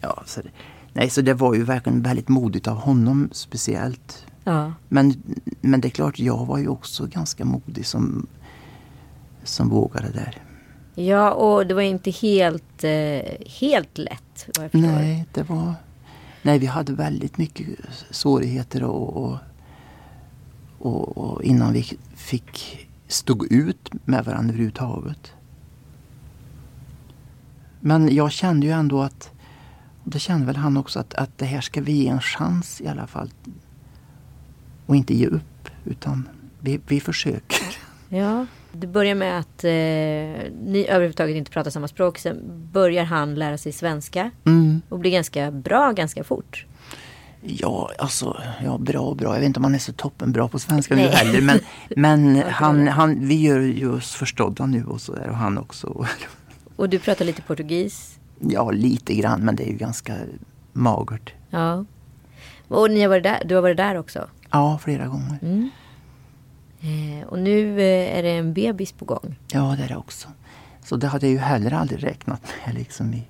ja, 0.00 0.22
så 0.26 0.40
det, 0.40 0.48
nej, 0.92 1.10
så 1.10 1.20
det 1.20 1.34
var 1.34 1.54
ju 1.54 1.62
verkligen 1.62 2.02
väldigt 2.02 2.28
modigt 2.28 2.68
av 2.68 2.76
honom 2.76 3.28
speciellt. 3.32 4.26
Ja. 4.44 4.72
Men, 4.88 5.22
men 5.60 5.80
det 5.80 5.88
är 5.88 5.90
klart, 5.90 6.18
jag 6.18 6.46
var 6.46 6.58
ju 6.58 6.68
också 6.68 7.06
ganska 7.06 7.44
modig 7.44 7.86
som, 7.86 8.26
som 9.44 9.68
vågade 9.68 10.08
där. 10.08 10.42
ja, 10.94 11.32
och 11.32 11.66
det 11.66 11.74
var 11.74 11.82
inte 11.82 12.10
helt, 12.10 12.84
eh, 12.84 13.48
helt 13.60 13.98
lätt. 13.98 14.48
Nej, 14.72 15.26
det 15.32 15.42
var... 15.42 15.74
Nej, 16.42 16.58
vi 16.58 16.66
hade 16.66 16.92
väldigt 16.92 17.38
mycket 17.38 17.66
svårigheter 18.10 18.82
och, 18.82 19.24
och, 19.24 19.38
och, 20.78 21.18
och 21.18 21.42
innan 21.42 21.72
vi 21.72 21.82
fick 22.14 22.86
stod 23.08 23.52
ut 23.52 23.90
med 24.04 24.24
varandra 24.24 24.52
överhuvudtaget. 24.52 25.32
Men 27.80 28.14
jag 28.14 28.32
kände 28.32 28.66
ju 28.66 28.72
ändå 28.72 29.02
att, 29.02 29.30
och 30.04 30.10
det 30.10 30.18
kände 30.18 30.46
väl 30.46 30.56
han 30.56 30.76
också, 30.76 31.00
att, 31.00 31.14
att 31.14 31.38
det 31.38 31.46
här 31.46 31.60
ska 31.60 31.80
vi 31.80 31.92
ge 31.92 32.08
en 32.08 32.20
chans 32.20 32.80
i 32.80 32.88
alla 32.88 33.06
fall. 33.06 33.30
Och 34.86 34.96
inte 34.96 35.14
ge 35.14 35.26
upp, 35.26 35.68
utan 35.84 36.28
vi, 36.60 36.80
vi 36.88 37.00
försöker. 37.00 37.66
Ja, 38.08 38.46
det 38.72 38.86
börjar 38.86 39.14
med 39.14 39.38
att 39.38 39.64
eh, 39.64 39.70
ni 40.64 40.86
överhuvudtaget 40.88 41.36
inte 41.36 41.50
pratar 41.50 41.70
samma 41.70 41.88
språk. 41.88 42.18
Sen 42.18 42.40
börjar 42.72 43.04
han 43.04 43.34
lära 43.34 43.58
sig 43.58 43.72
svenska 43.72 44.30
Mm. 44.44 44.82
och 44.88 44.98
blir 44.98 45.10
ganska 45.10 45.50
bra 45.50 45.92
ganska 45.92 46.24
fort. 46.24 46.66
Ja, 47.46 47.90
alltså, 47.98 48.42
ja, 48.64 48.78
bra 48.78 49.00
och 49.00 49.16
bra. 49.16 49.28
Jag 49.34 49.40
vet 49.40 49.46
inte 49.46 49.60
om 49.60 49.64
han 49.64 49.74
är 49.74 49.78
så 49.78 49.92
toppen 49.92 50.32
bra 50.32 50.48
på 50.48 50.58
svenska 50.58 50.94
nu 50.96 51.02
Nej. 51.02 51.10
heller. 51.10 51.40
Men, 51.40 51.58
men 51.96 52.34
Varför 52.34 52.50
han, 52.50 52.88
han, 52.88 53.28
vi 53.28 53.42
gör 53.42 53.60
ju 53.60 53.92
oss 53.92 54.14
förstådda 54.14 54.66
nu 54.66 54.84
och 54.84 55.00
så 55.00 55.14
där. 55.14 55.28
Och 55.28 55.36
han 55.36 55.58
också. 55.58 56.06
Och 56.76 56.88
du 56.88 56.98
pratar 56.98 57.24
lite 57.24 57.42
portugis. 57.42 58.18
Ja, 58.40 58.70
lite 58.70 59.14
grann. 59.14 59.40
Men 59.40 59.56
det 59.56 59.62
är 59.62 59.70
ju 59.70 59.76
ganska 59.76 60.14
magert. 60.72 61.32
Ja. 61.50 61.84
Och 62.68 62.90
ni 62.90 63.00
har 63.02 63.08
varit 63.08 63.22
där, 63.22 63.42
du 63.44 63.54
har 63.54 63.62
varit 63.62 63.76
där 63.76 63.94
också. 63.98 64.28
Ja, 64.54 64.78
flera 64.78 65.06
gånger. 65.06 65.38
Mm. 65.42 65.70
Eh, 66.80 67.26
och 67.26 67.38
nu 67.38 67.80
eh, 67.80 68.18
är 68.18 68.22
det 68.22 68.30
en 68.30 68.54
bebis 68.54 68.92
på 68.92 69.04
gång. 69.04 69.38
Ja, 69.52 69.74
det 69.78 69.84
är 69.84 69.88
det 69.88 69.96
också. 69.96 70.28
Så 70.84 70.96
det 70.96 71.06
hade 71.06 71.26
jag 71.26 71.32
ju 71.32 71.38
heller 71.38 71.72
aldrig 71.72 72.04
räknat 72.04 72.42
med. 72.66 72.74
Liksom, 72.74 73.14
i, 73.14 73.22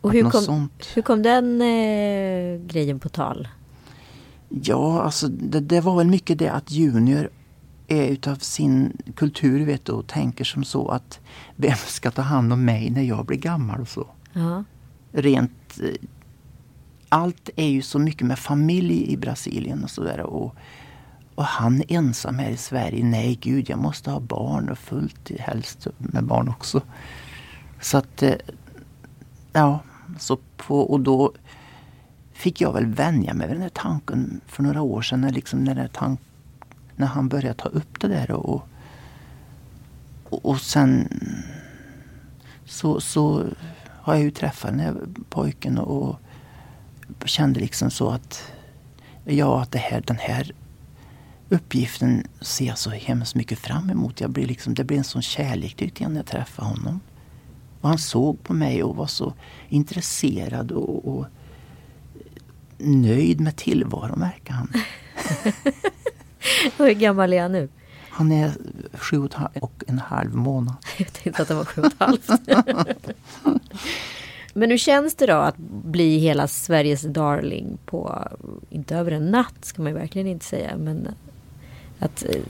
Och 0.00 0.12
hur 0.12 0.30
kom, 0.30 0.42
sånt. 0.42 0.88
hur 0.94 1.02
kom 1.02 1.22
den 1.22 1.62
eh, 1.62 2.66
grejen 2.66 2.98
på 3.00 3.08
tal? 3.08 3.48
Ja, 4.48 5.02
alltså 5.02 5.28
det, 5.28 5.60
det 5.60 5.80
var 5.80 5.96
väl 5.96 6.06
mycket 6.06 6.38
det 6.38 6.48
att 6.48 6.70
Junior 6.70 7.30
är 7.88 8.06
utav 8.06 8.36
sin 8.36 8.96
kultur 9.16 9.64
vet 9.64 9.84
du, 9.84 9.92
och 9.92 10.06
tänker 10.06 10.44
som 10.44 10.64
så 10.64 10.88
att 10.88 11.20
vem 11.56 11.76
ska 11.76 12.10
ta 12.10 12.22
hand 12.22 12.52
om 12.52 12.64
mig 12.64 12.90
när 12.90 13.02
jag 13.02 13.26
blir 13.26 13.38
gammal 13.38 13.80
och 13.80 13.88
så. 13.88 14.06
Ja. 14.32 14.64
rent... 15.12 15.78
Allt 17.12 17.50
är 17.56 17.68
ju 17.68 17.82
så 17.82 17.98
mycket 17.98 18.26
med 18.26 18.38
familj 18.38 19.12
i 19.12 19.16
Brasilien 19.16 19.84
och 19.84 19.90
sådär. 19.90 20.20
Och, 20.20 20.54
och 21.34 21.44
han 21.44 21.82
ensam 21.88 22.38
här 22.38 22.50
i 22.50 22.56
Sverige, 22.56 23.04
nej 23.04 23.38
gud 23.40 23.70
jag 23.70 23.78
måste 23.78 24.10
ha 24.10 24.20
barn 24.20 24.68
och 24.68 24.78
fullt 24.78 25.30
helst 25.38 25.86
med 25.98 26.24
barn 26.24 26.48
också. 26.48 26.82
Så 27.80 27.98
att, 27.98 28.22
eh, 28.22 28.34
ja, 29.52 29.80
så 30.18 30.38
på, 30.56 30.80
och 30.80 31.00
då 31.00 31.32
fick 32.32 32.60
jag 32.60 32.72
väl 32.72 32.86
vänja 32.86 33.34
mig 33.34 33.46
vid 33.46 33.56
den 33.56 33.62
här 33.62 33.68
tanken 33.68 34.40
för 34.46 34.62
några 34.62 34.82
år 34.82 35.02
sedan. 35.02 35.20
När, 35.20 35.30
liksom, 35.30 35.64
när, 35.64 35.88
tank, 35.88 36.20
när 36.96 37.06
han 37.06 37.28
började 37.28 37.54
ta 37.54 37.68
upp 37.68 38.00
det 38.00 38.08
där. 38.08 38.30
Och, 38.30 38.68
och, 40.30 40.44
och 40.44 40.60
sen 40.60 41.08
så, 42.64 43.00
så 43.00 43.44
har 43.88 44.14
jag 44.14 44.22
ju 44.22 44.30
träffat 44.30 44.70
den 44.70 44.80
här 44.80 44.94
pojken 45.28 45.78
och 45.78 46.18
kände 47.24 47.60
liksom 47.60 47.90
så 47.90 48.10
att 48.10 48.52
ja, 49.24 49.62
att 49.62 49.72
det 49.72 49.78
här, 49.78 50.02
den 50.06 50.16
här 50.16 50.52
uppgiften 51.48 52.26
ser 52.40 52.66
jag 52.66 52.78
så 52.78 52.90
hemskt 52.90 53.34
mycket 53.34 53.58
fram 53.58 53.90
emot. 53.90 54.20
Jag 54.20 54.30
blir 54.30 54.46
liksom, 54.46 54.74
det 54.74 54.84
blir 54.84 54.98
en 54.98 55.04
sån 55.04 55.22
kärlek 55.22 55.74
tyckte 55.74 56.02
jag 56.02 56.12
när 56.12 56.18
jag 56.18 56.26
träffade 56.26 56.68
honom. 56.68 57.00
Och 57.80 57.88
han 57.88 57.98
såg 57.98 58.42
på 58.42 58.52
mig 58.52 58.82
och 58.82 58.96
var 58.96 59.06
så 59.06 59.34
intresserad 59.68 60.72
och, 60.72 61.08
och 61.08 61.26
nöjd 62.78 63.40
med 63.40 63.56
tillvaron 63.56 64.20
verkar 64.20 64.54
han. 64.54 64.72
Hur 66.76 66.92
gammal 66.92 67.32
är 67.32 67.42
han 67.42 67.52
nu? 67.52 67.68
Han 68.10 68.32
är 68.32 68.52
sju 68.92 69.28
och 69.60 69.84
en 69.86 69.98
halv 69.98 70.34
månad. 70.34 70.76
Jag 70.98 71.12
tänkte 71.12 71.42
att 71.42 71.48
han 71.48 71.58
var 71.58 71.64
sju 71.64 71.80
och 71.80 71.86
ett 71.86 71.94
halvt. 71.98 72.28
Men 74.52 74.70
hur 74.70 74.78
känns 74.78 75.14
det 75.14 75.26
då 75.26 75.32
att 75.36 75.56
bli 75.84 76.18
hela 76.18 76.48
Sveriges 76.48 77.02
darling 77.02 77.78
på, 77.86 78.28
inte 78.70 78.96
över 78.96 79.10
en 79.12 79.30
natt 79.30 79.64
ska 79.64 79.82
man 79.82 79.92
ju 79.92 79.98
verkligen 79.98 80.26
inte 80.26 80.44
säga, 80.44 80.76
men 80.76 81.08
att 81.98 82.24
eh, 82.24 82.42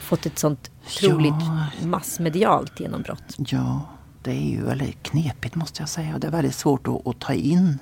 fått 0.00 0.26
ett 0.26 0.38
sånt 0.38 0.70
otroligt 0.86 1.34
Ja. 1.40 1.86
massmedialt 1.86 2.80
genombrott. 2.80 3.36
Ja, 3.38 3.80
det 4.22 4.30
är 4.30 4.50
ju 4.50 4.64
väldigt 4.64 5.02
knepigt 5.02 5.54
måste 5.54 5.82
jag 5.82 5.88
säga. 5.88 6.18
Det 6.18 6.26
är 6.26 6.30
väldigt 6.30 6.54
svårt 6.54 6.88
att, 6.88 7.06
att 7.06 7.18
ta 7.20 7.32
in. 7.32 7.78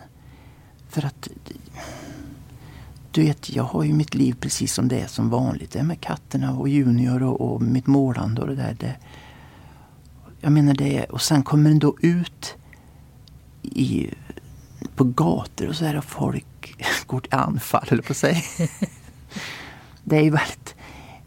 För 0.88 1.06
att 1.06 1.28
du 3.10 3.22
vet, 3.22 3.50
jag 3.50 3.62
har 3.62 3.84
ju 3.84 3.92
mitt 3.94 4.14
liv 4.14 4.36
precis 4.40 4.74
som 4.74 4.88
det 4.88 5.00
är 5.00 5.06
som 5.06 5.30
vanligt. 5.30 5.70
Det 5.72 5.78
är 5.78 5.82
med 5.82 6.00
katterna 6.00 6.58
och 6.58 6.68
Junior 6.68 7.22
och, 7.22 7.40
och 7.40 7.62
mitt 7.62 7.86
målande 7.86 8.40
och 8.40 8.48
det 8.48 8.54
där. 8.54 8.76
Det, 8.80 8.96
jag 10.40 10.52
menar 10.52 10.74
det, 10.74 11.04
och 11.04 11.22
sen 11.22 11.42
kommer 11.42 11.70
den 11.70 11.78
då 11.78 11.96
ut 12.00 12.54
i, 13.62 14.10
på 14.96 15.04
gator 15.04 15.68
och 15.68 15.74
så 15.76 15.84
här 15.84 15.98
och 15.98 16.04
folk 16.04 16.76
går 17.06 17.20
till 17.20 17.34
anfall, 17.34 17.86
eller 17.88 18.02
på 18.02 18.14
sig. 18.14 18.44
Det 20.04 20.16
är 20.16 20.22
ju 20.22 20.30
väldigt 20.30 20.74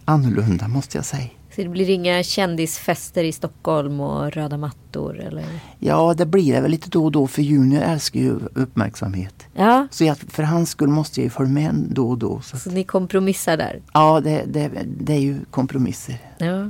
annorlunda 0.06 0.68
måste 0.68 0.98
jag 0.98 1.06
säga. 1.06 1.30
Så 1.56 1.62
det 1.62 1.70
blir 1.70 1.90
inga 1.90 2.24
kändisfester 2.24 3.24
i 3.24 3.32
Stockholm 3.32 4.00
och 4.00 4.32
röda 4.32 4.58
mattor? 4.58 5.20
Eller? 5.20 5.46
Ja, 5.80 6.14
det 6.14 6.26
blir 6.26 6.54
det 6.54 6.62
väl 6.62 6.72
lite 6.72 6.90
då 6.90 7.06
och 7.06 7.12
då 7.12 7.28
för 7.28 7.42
Junior 7.42 7.82
älskar 7.82 8.20
ju 8.20 8.40
uppmärksamhet. 8.54 9.48
Ja. 9.54 9.88
Så 9.92 10.04
jag, 10.04 10.18
för 10.18 10.44
hans 10.44 10.70
skull 10.70 10.90
måste 10.90 11.20
jag 11.20 11.24
ju 11.24 11.30
följa 11.30 11.54
med 11.54 11.74
då 11.90 12.10
och 12.10 12.18
då. 12.18 12.42
Så. 12.42 12.58
Så 12.58 12.70
ni 12.72 12.84
kompromissar 12.84 13.58
där? 13.58 13.82
Ja, 13.94 14.22
det, 14.22 14.44
det, 14.48 14.72
det 15.00 15.14
är 15.14 15.20
ju 15.20 15.38
kompromisser. 15.52 16.18
Ja. 16.38 16.70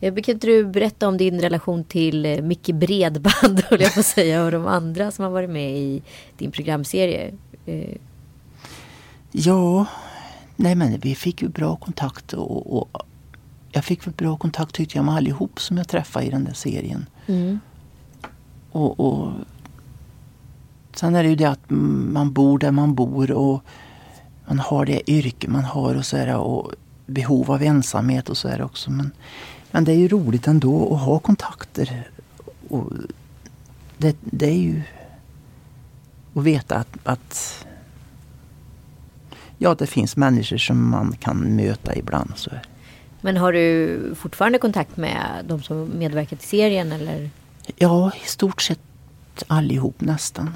Kan 0.00 0.16
inte 0.16 0.46
du 0.46 0.66
berätta 0.66 1.08
om 1.08 1.16
din 1.16 1.40
relation 1.40 1.84
till 1.84 2.26
eh, 2.26 2.42
Micke 2.42 2.70
Bredband, 2.74 3.60
höll 3.70 3.80
jag 3.80 3.94
på 3.94 4.00
att 4.00 4.06
säga, 4.06 4.44
och 4.44 4.50
de 4.50 4.66
andra 4.66 5.10
som 5.10 5.24
har 5.24 5.32
varit 5.32 5.50
med 5.50 5.76
i 5.76 6.02
din 6.36 6.50
programserie? 6.50 7.34
Eh, 7.66 7.96
Ja, 9.32 9.86
nej 10.56 10.74
men 10.74 10.98
vi 11.00 11.14
fick 11.14 11.42
ju 11.42 11.48
bra 11.48 11.76
kontakt 11.76 12.32
och, 12.32 12.78
och 12.78 13.02
jag 13.72 13.84
fick 13.84 14.06
väl 14.06 14.14
bra 14.14 14.36
kontakt 14.36 14.74
tyckte 14.74 14.98
jag 14.98 15.04
med 15.04 15.14
allihop 15.14 15.60
som 15.60 15.76
jag 15.76 15.88
träffade 15.88 16.26
i 16.26 16.30
den 16.30 16.44
där 16.44 16.52
serien. 16.52 17.06
Mm. 17.26 17.60
Och, 18.72 19.00
och 19.00 19.32
Sen 20.94 21.14
är 21.14 21.22
det 21.22 21.28
ju 21.28 21.36
det 21.36 21.44
att 21.44 21.70
man 22.10 22.32
bor 22.32 22.58
där 22.58 22.70
man 22.70 22.94
bor 22.94 23.30
och 23.30 23.62
man 24.46 24.58
har 24.58 24.86
det 24.86 25.10
yrke 25.10 25.48
man 25.48 25.64
har 25.64 25.94
och 25.94 26.06
så 26.06 26.16
är 26.16 26.26
det, 26.26 26.34
och 26.34 26.72
behov 27.06 27.50
av 27.50 27.62
ensamhet 27.62 28.28
och 28.28 28.36
så 28.36 28.48
är 28.48 28.58
det 28.58 28.64
också. 28.64 28.90
Men, 28.90 29.10
men 29.70 29.84
det 29.84 29.92
är 29.92 29.96
ju 29.96 30.08
roligt 30.08 30.46
ändå 30.46 30.94
att 30.94 31.00
ha 31.00 31.18
kontakter. 31.18 32.10
Och 32.68 32.92
det, 33.96 34.16
det 34.20 34.46
är 34.46 34.58
ju 34.58 34.82
att 36.34 36.44
veta 36.44 36.76
att, 36.76 36.98
att 37.04 37.66
ja, 39.58 39.74
det 39.74 39.86
finns 39.86 40.16
människor 40.16 40.58
som 40.58 40.90
man 40.90 41.16
kan 41.20 41.56
möta 41.56 41.96
ibland. 41.96 42.32
Så. 42.36 42.50
Men 43.20 43.36
har 43.36 43.52
du 43.52 44.14
fortfarande 44.14 44.58
kontakt 44.58 44.96
med 44.96 45.44
de 45.48 45.62
som 45.62 45.92
medverkat 45.98 46.42
i 46.42 46.46
serien? 46.46 46.92
Eller? 46.92 47.30
Ja, 47.76 48.12
i 48.24 48.28
stort 48.28 48.62
sett 48.62 48.80
allihop 49.46 50.00
nästan. 50.00 50.50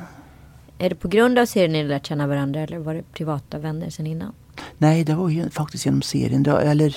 Är 0.79 0.88
det 0.88 0.94
på 0.94 1.09
grund 1.09 1.38
av 1.38 1.46
serien 1.46 1.72
ni 1.72 1.85
lärt 1.85 2.07
känna 2.07 2.27
varandra 2.27 2.61
eller 2.61 2.79
var 2.79 2.94
det 2.94 3.03
privata 3.12 3.59
vänner 3.59 3.90
sen 3.90 4.07
innan? 4.07 4.33
Nej, 4.79 5.05
det 5.05 5.14
var 5.14 5.29
ju 5.29 5.51
faktiskt 5.51 5.87
genom 5.87 6.03
serien. 6.03 6.46
Eller 6.46 6.96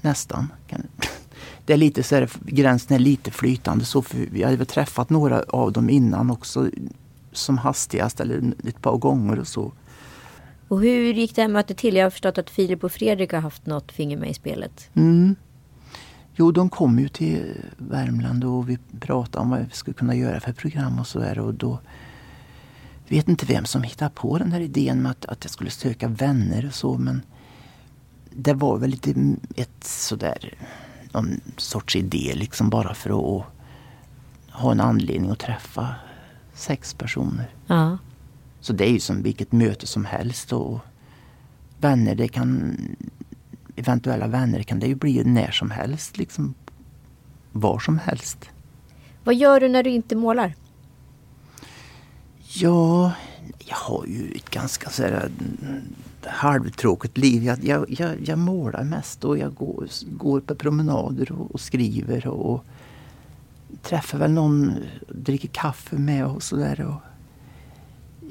nästan. 0.00 0.48
Det 1.66 1.72
är 1.72 1.76
lite 1.76 2.02
så 2.02 2.14
här, 2.14 2.30
gränsen 2.44 2.94
är 2.94 2.98
lite 2.98 3.30
flytande. 3.30 3.84
Så 3.84 4.02
för 4.02 4.44
hade 4.44 4.56
väl 4.56 4.66
träffat 4.66 5.10
några 5.10 5.42
av 5.42 5.72
dem 5.72 5.90
innan 5.90 6.30
också 6.30 6.70
som 7.32 7.58
hastigast 7.58 8.20
eller 8.20 8.52
ett 8.68 8.82
par 8.82 8.96
gånger 8.96 9.38
och 9.38 9.48
så. 9.48 9.72
Och 10.68 10.80
hur 10.80 11.14
gick 11.14 11.36
det 11.36 11.42
här 11.42 11.48
mötet 11.48 11.76
till? 11.76 11.96
Jag 11.96 12.04
har 12.04 12.10
förstått 12.10 12.38
att 12.38 12.50
Filip 12.50 12.84
och 12.84 12.92
Fredrik 12.92 13.32
har 13.32 13.40
haft 13.40 13.66
något 13.66 13.92
finger 13.92 14.16
med 14.16 14.30
i 14.30 14.34
spelet. 14.34 14.90
Mm. 14.94 15.36
Jo, 16.34 16.52
de 16.52 16.70
kom 16.70 16.98
ju 16.98 17.08
till 17.08 17.60
Värmland 17.76 18.44
och 18.44 18.68
vi 18.68 18.78
pratade 19.00 19.42
om 19.42 19.50
vad 19.50 19.60
vi 19.60 19.70
skulle 19.70 19.94
kunna 19.94 20.14
göra 20.14 20.40
för 20.40 20.52
program 20.52 20.98
och 20.98 21.06
så 21.06 21.18
där. 21.18 21.38
Och 21.38 21.54
då 21.54 21.78
vet 23.08 23.28
inte 23.28 23.46
vem 23.46 23.64
som 23.64 23.82
hittade 23.82 24.10
på 24.14 24.38
den 24.38 24.52
här 24.52 24.60
idén 24.60 25.02
med 25.02 25.10
att, 25.10 25.26
att 25.26 25.44
jag 25.44 25.50
skulle 25.50 25.70
söka 25.70 26.08
vänner 26.08 26.66
och 26.66 26.74
så. 26.74 26.98
Men 26.98 27.22
det 28.30 28.54
var 28.54 28.78
väl 28.78 28.90
lite 28.90 29.36
ett 29.56 29.84
sådär, 29.84 30.54
någon 31.16 31.40
sorts 31.56 31.96
idé 31.96 32.32
liksom 32.34 32.70
bara 32.70 32.94
för 32.94 33.10
att 33.10 33.44
ha 34.50 34.72
en 34.72 34.80
anledning 34.80 35.30
att 35.30 35.38
träffa 35.38 35.94
sex 36.54 36.94
personer. 36.94 37.50
Ja. 37.66 37.98
Så 38.60 38.72
det 38.72 38.88
är 38.88 38.92
ju 38.92 39.00
som 39.00 39.22
vilket 39.22 39.52
möte 39.52 39.86
som 39.86 40.04
helst. 40.04 40.52
Och 40.52 40.78
vänner, 41.78 42.14
det 42.14 42.28
kan 42.28 42.76
eventuella 43.76 44.26
vänner 44.26 44.62
kan 44.62 44.80
det 44.80 44.86
ju 44.86 44.94
bli 44.94 45.24
när 45.24 45.50
som 45.50 45.70
helst. 45.70 46.18
Liksom 46.18 46.54
var 47.52 47.78
som 47.78 47.98
helst. 47.98 48.50
Vad 49.24 49.34
gör 49.34 49.60
du 49.60 49.68
när 49.68 49.82
du 49.82 49.90
inte 49.90 50.16
målar? 50.16 50.54
Ja, 52.38 53.12
jag 53.58 53.76
har 53.76 54.06
ju 54.06 54.32
ett 54.36 54.50
ganska 54.50 54.90
så 54.90 55.02
här, 55.02 55.30
halvtråkigt 56.28 57.18
liv. 57.18 57.44
Jag, 57.44 57.64
jag, 57.64 57.84
jag, 57.88 58.28
jag 58.28 58.38
målar 58.38 58.84
mest 58.84 59.24
och 59.24 59.38
jag 59.38 59.54
går, 59.54 59.88
går 60.10 60.40
på 60.40 60.54
promenader 60.54 61.32
och, 61.32 61.50
och 61.50 61.60
skriver. 61.60 62.26
Och, 62.26 62.54
och 62.54 62.64
träffar 63.82 64.18
väl 64.18 64.30
någon, 64.32 64.72
dricker 65.08 65.48
kaffe 65.48 65.98
med 65.98 66.26
och 66.26 66.42
sådär. 66.42 66.94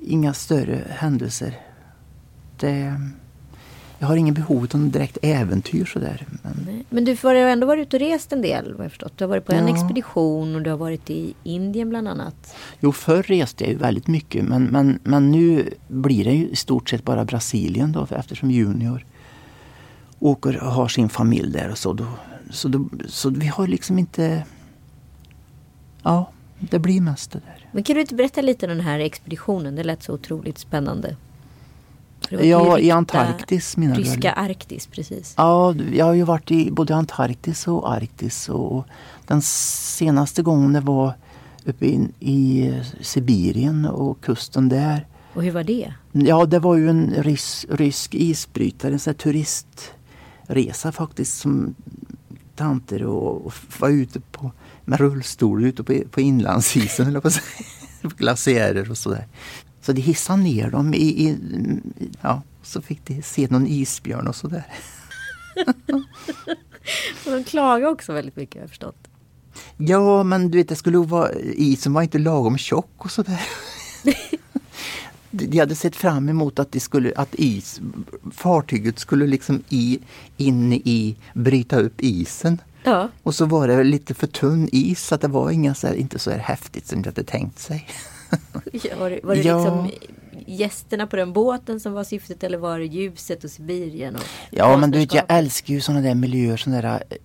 Inga 0.01 0.33
större 0.33 0.83
händelser. 0.89 1.57
Det, 2.59 3.01
jag 3.99 4.07
har 4.07 4.15
ingen 4.15 4.33
behov 4.33 4.67
av 4.73 4.89
direkt 4.89 5.17
äventyr 5.21 5.85
sådär. 5.85 6.27
Men, 6.41 6.85
men 6.89 7.05
du 7.05 7.17
har 7.23 7.35
ändå 7.35 7.67
varit 7.67 7.87
ute 7.87 7.95
och 7.95 8.11
rest 8.11 8.33
en 8.33 8.41
del 8.41 8.73
vad 8.73 8.85
jag 8.85 8.91
förstått. 8.91 9.13
Du 9.15 9.23
har 9.23 9.29
varit 9.29 9.45
på 9.45 9.51
en 9.51 9.67
ja. 9.67 9.73
expedition 9.73 10.55
och 10.55 10.61
du 10.61 10.69
har 10.69 10.77
varit 10.77 11.09
i 11.09 11.33
Indien 11.43 11.89
bland 11.89 12.07
annat. 12.07 12.55
Jo, 12.79 12.91
förr 12.91 13.23
reste 13.23 13.63
jag 13.63 13.71
ju 13.71 13.77
väldigt 13.77 14.07
mycket 14.07 14.45
men, 14.45 14.63
men, 14.63 14.99
men 15.03 15.31
nu 15.31 15.69
blir 15.87 16.25
det 16.25 16.33
ju 16.33 16.47
i 16.47 16.55
stort 16.55 16.89
sett 16.89 17.03
bara 17.03 17.25
Brasilien 17.25 17.91
då 17.91 18.07
eftersom 18.09 18.51
Junior 18.51 19.05
åker 20.19 20.63
och 20.63 20.71
har 20.71 20.87
sin 20.87 21.09
familj 21.09 21.51
där 21.51 21.71
och 21.71 21.77
så. 21.77 21.93
Då, 21.93 22.05
så, 22.49 22.67
då, 22.67 22.89
så 23.07 23.29
vi 23.29 23.47
har 23.47 23.67
liksom 23.67 23.99
inte... 23.99 24.43
Ja, 26.03 26.31
det 26.59 26.79
blir 26.79 27.01
mest 27.01 27.31
det 27.31 27.39
där. 27.39 27.67
Men 27.71 27.83
kan 27.83 27.93
du 27.95 28.01
inte 28.01 28.15
berätta 28.15 28.41
lite 28.41 28.65
om 28.65 28.69
den 28.69 28.85
här 28.85 28.99
expeditionen? 28.99 29.75
Det 29.75 29.83
lät 29.83 30.03
så 30.03 30.13
otroligt 30.13 30.57
spännande. 30.57 31.15
Ja, 32.29 32.79
i 32.79 32.91
Antarktis 32.91 33.77
menar 33.77 33.95
du? 33.95 34.01
Ryska 34.01 34.31
Arktis, 34.31 34.87
precis. 34.87 35.33
Ja, 35.37 35.75
jag 35.93 36.05
har 36.05 36.13
ju 36.13 36.23
varit 36.23 36.51
i 36.51 36.71
både 36.71 36.95
Antarktis 36.95 37.67
och 37.67 37.91
Arktis. 37.93 38.49
Och 38.49 38.85
den 39.27 39.41
senaste 39.41 40.41
gången 40.41 40.73
det 40.73 40.79
var 40.79 41.13
uppe 41.65 41.85
in, 41.85 42.13
i 42.19 42.71
Sibirien 43.01 43.85
och 43.85 44.21
kusten 44.21 44.69
där. 44.69 45.07
Och 45.33 45.43
hur 45.43 45.51
var 45.51 45.63
det? 45.63 45.93
Ja, 46.11 46.45
det 46.45 46.59
var 46.59 46.75
ju 46.75 46.89
en 46.89 47.13
rys, 47.17 47.65
rysk 47.69 48.15
isbrytare, 48.15 48.93
en 48.93 48.99
sån 48.99 49.11
här 49.11 49.17
turistresa 49.17 50.91
faktiskt. 50.91 51.37
Som 51.37 51.75
tanter 52.55 53.03
och, 53.03 53.45
och 53.45 53.53
var 53.79 53.89
ute 53.89 54.19
på, 54.19 54.51
med 54.85 54.99
rullstol 54.99 55.65
ute 55.65 55.83
på, 55.83 56.01
på 56.11 56.21
inlandsisen, 56.21 57.07
eller 57.07 57.19
på 58.01 58.09
glaciärer 58.17 58.91
och 58.91 58.97
sådär. 58.97 59.27
Så 59.85 59.93
de 59.93 60.01
hissade 60.01 60.43
ner 60.43 60.69
dem 60.69 60.93
i, 60.93 60.97
i 60.97 61.37
ja, 62.21 62.41
så 62.63 62.81
fick 62.81 63.05
de 63.05 63.21
se 63.21 63.47
någon 63.49 63.67
isbjörn 63.67 64.27
och 64.27 64.35
sådär. 64.35 64.65
de 67.25 67.43
klagade 67.43 67.91
också 67.91 68.13
väldigt 68.13 68.35
mycket 68.35 68.55
har 68.55 68.61
jag 68.61 68.69
förstått. 68.69 69.07
Ja, 69.77 70.23
men 70.23 70.51
du 70.51 70.57
vet, 70.57 70.69
det 70.69 70.75
skulle 70.75 70.97
vara, 70.97 71.31
isen 71.41 71.93
var 71.93 72.01
inte 72.01 72.19
lagom 72.19 72.57
tjock 72.57 73.05
och 73.05 73.11
sådär. 73.11 73.41
de 75.31 75.59
hade 75.59 75.75
sett 75.75 75.95
fram 75.95 76.29
emot 76.29 76.59
att, 76.59 76.71
de 76.71 76.79
skulle, 76.79 77.13
att 77.15 77.35
is, 77.35 77.81
fartyget 78.31 78.99
skulle 78.99 79.27
liksom 79.27 79.63
i, 79.69 79.99
in 80.37 80.73
i, 80.73 81.15
bryta 81.33 81.79
upp 81.79 82.01
isen. 82.01 82.61
Ja. 82.83 83.09
Och 83.23 83.35
så 83.35 83.45
var 83.45 83.67
det 83.67 83.83
lite 83.83 84.13
för 84.13 84.27
tunn 84.27 84.69
is 84.71 85.05
så 85.05 85.15
att 85.15 85.21
det 85.21 85.27
var 85.27 85.51
inga 85.51 85.75
så 85.75 85.87
här, 85.87 85.93
inte 85.93 86.19
så 86.19 86.31
här 86.31 86.37
häftigt 86.37 86.87
som 86.87 87.01
de 87.01 87.09
hade 87.09 87.23
tänkt 87.23 87.59
sig. 87.59 87.87
Var 88.99 89.09
det, 89.09 89.19
var 89.23 89.35
det 89.35 89.41
ja. 89.41 89.57
liksom 89.57 89.91
gästerna 90.45 91.07
på 91.07 91.15
den 91.15 91.33
båten 91.33 91.79
som 91.79 91.93
var 91.93 92.03
syftet 92.03 92.43
eller 92.43 92.57
var 92.57 92.79
det 92.79 92.85
ljuset 92.85 93.43
och 93.43 93.49
Sibirien? 93.49 94.15
Och 94.15 94.21
ja 94.49 94.77
men 94.77 94.91
du 94.91 94.99
vet 94.99 95.13
jag 95.13 95.25
älskar 95.27 95.73
ju 95.73 95.81
sådana 95.81 96.01
där 96.01 96.15
miljöer, 96.15 96.57
sådana 96.57 96.81
där 96.81 97.03
eh, 97.09 97.17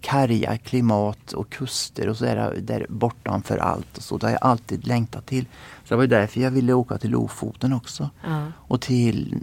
karga 0.00 0.58
klimat 0.58 1.32
och 1.32 1.50
kuster 1.50 2.08
och 2.08 2.16
sådär 2.16 2.58
där 2.60 2.86
bortanför 2.88 3.58
allt 3.58 3.96
och 3.96 4.02
så. 4.02 4.16
Det 4.16 4.26
har 4.26 4.32
jag 4.32 4.42
alltid 4.42 4.86
längtat 4.86 5.26
till. 5.26 5.44
Så 5.84 5.94
det 5.94 5.96
var 5.96 6.06
därför 6.06 6.40
jag 6.40 6.50
ville 6.50 6.72
åka 6.72 6.98
till 6.98 7.10
Lofoten 7.10 7.72
också. 7.72 8.10
Ja. 8.24 8.46
Och 8.56 8.80
till 8.80 9.38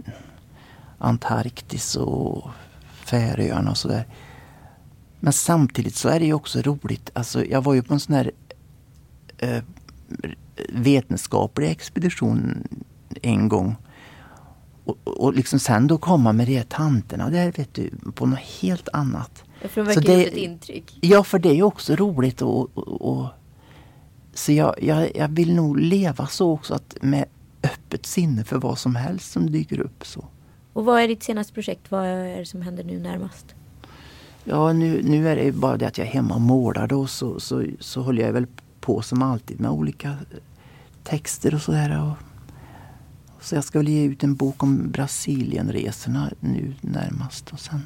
Antarktis 0.98 1.96
och 1.96 2.50
Färöarna 3.04 3.70
och 3.70 3.76
sådär. 3.76 4.06
Men 5.20 5.32
samtidigt 5.32 5.96
så 5.96 6.08
är 6.08 6.20
det 6.20 6.26
ju 6.26 6.34
också 6.34 6.62
roligt. 6.62 7.10
Alltså 7.12 7.44
jag 7.44 7.64
var 7.64 7.74
ju 7.74 7.82
på 7.82 7.94
en 7.94 8.00
sån 8.00 8.14
här 8.14 8.30
eh, 9.38 9.62
vetenskaplig 10.68 11.70
expedition 11.70 12.68
en 13.22 13.48
gång. 13.48 13.76
Och, 14.84 14.98
och 15.04 15.34
liksom 15.34 15.58
sen 15.58 15.86
då 15.86 15.98
komma 15.98 16.32
med 16.32 16.46
de 16.46 16.56
här 16.56 16.64
tanterna 16.64 17.30
där 17.30 17.52
vet 17.52 17.74
du, 17.74 17.90
på 18.14 18.26
något 18.26 18.38
helt 18.38 18.88
annat. 18.92 19.44
Ja, 19.62 19.68
för 19.68 19.80
de 19.80 19.86
verkar 19.86 20.00
det, 20.00 20.24
ett 20.24 20.36
intryck. 20.36 20.98
Ja, 21.00 21.22
för 21.22 21.38
det 21.38 21.48
är 21.48 21.54
ju 21.54 21.62
också 21.62 21.96
roligt. 21.96 22.42
Och, 22.42 22.78
och, 22.78 23.18
och 23.18 23.26
så 24.34 24.52
jag, 24.52 24.74
jag, 24.82 25.16
jag, 25.16 25.28
vill 25.28 25.54
nog 25.54 25.80
leva 25.80 26.26
så 26.26 26.52
också 26.52 26.74
att 26.74 26.96
med 27.00 27.24
öppet 27.62 28.06
sinne 28.06 28.44
för 28.44 28.58
vad 28.58 28.78
som 28.78 28.96
helst 28.96 29.32
som 29.32 29.50
dyker 29.50 29.80
upp. 29.80 30.06
så. 30.06 30.24
Och 30.72 30.84
vad 30.84 31.02
är 31.02 31.08
ditt 31.08 31.22
senaste 31.22 31.52
projekt? 31.52 31.90
Vad 31.90 32.06
är 32.06 32.38
det 32.38 32.46
som 32.46 32.62
händer 32.62 32.84
nu 32.84 32.98
närmast? 32.98 33.54
Ja, 34.44 34.72
nu, 34.72 35.02
nu 35.04 35.28
är 35.28 35.36
det 35.36 35.52
bara 35.52 35.76
det 35.76 35.86
att 35.86 35.98
jag 35.98 36.06
är 36.06 36.10
hemma 36.10 36.34
och 36.34 36.40
målar 36.40 36.86
då 36.86 37.06
så, 37.06 37.40
så, 37.40 37.64
så 37.80 38.02
håller 38.02 38.22
jag 38.22 38.32
väl 38.32 38.46
på 38.88 39.02
som 39.02 39.22
alltid 39.22 39.60
med 39.60 39.70
olika 39.70 40.08
eh, 40.08 40.38
texter 41.04 41.54
och 41.54 41.62
sådär. 41.62 42.14
Så 43.40 43.54
jag 43.54 43.64
ska 43.64 43.78
väl 43.78 43.88
ge 43.88 44.04
ut 44.04 44.24
en 44.24 44.34
bok 44.34 44.62
om 44.62 44.90
Brasilienresorna 44.90 46.30
nu 46.40 46.74
närmast. 46.80 47.52
Och 47.52 47.60
sen, 47.60 47.82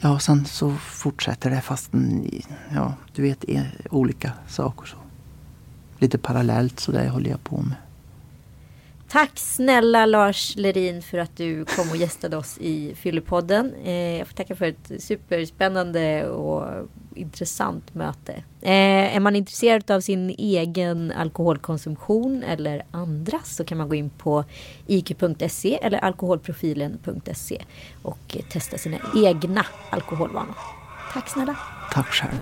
ja, 0.00 0.18
sen 0.18 0.44
så 0.44 0.76
fortsätter 0.76 1.50
det 1.50 1.60
fast 1.60 1.90
ja, 2.74 2.94
du 3.14 3.22
vet, 3.22 3.44
e, 3.48 3.66
olika 3.90 4.32
saker. 4.48 4.86
Så. 4.86 4.96
Lite 5.98 6.18
parallellt 6.18 6.80
så 6.80 6.92
där 6.92 7.08
håller 7.08 7.30
jag 7.30 7.44
på 7.44 7.62
med. 7.62 7.76
Tack 9.12 9.38
snälla 9.38 10.06
Lars 10.06 10.56
Lerin 10.56 11.02
för 11.02 11.18
att 11.18 11.36
du 11.36 11.64
kom 11.64 11.90
och 11.90 11.96
gästade 11.96 12.36
oss 12.36 12.58
i 12.58 12.94
Fyllepodden. 12.94 13.74
Eh, 13.84 14.18
jag 14.18 14.26
får 14.26 14.34
tacka 14.34 14.56
för 14.56 14.64
ett 14.64 15.02
superspännande 15.02 16.28
och 16.28 16.88
intressant 17.14 17.94
möte. 17.94 18.32
Eh, 18.62 19.16
är 19.16 19.20
man 19.20 19.36
intresserad 19.36 19.90
av 19.90 20.00
sin 20.00 20.30
egen 20.38 21.12
alkoholkonsumtion 21.12 22.42
eller 22.42 22.82
andras 22.90 23.56
så 23.56 23.64
kan 23.64 23.78
man 23.78 23.88
gå 23.88 23.94
in 23.94 24.10
på 24.10 24.44
iq.se 24.86 25.78
eller 25.82 25.98
alkoholprofilen.se 25.98 27.62
och 28.02 28.36
testa 28.52 28.78
sina 28.78 28.98
egna 29.16 29.66
alkoholvanor. 29.90 30.54
Tack 31.12 31.28
snälla. 31.28 31.56
Tack 31.92 32.06
själv. 32.06 32.40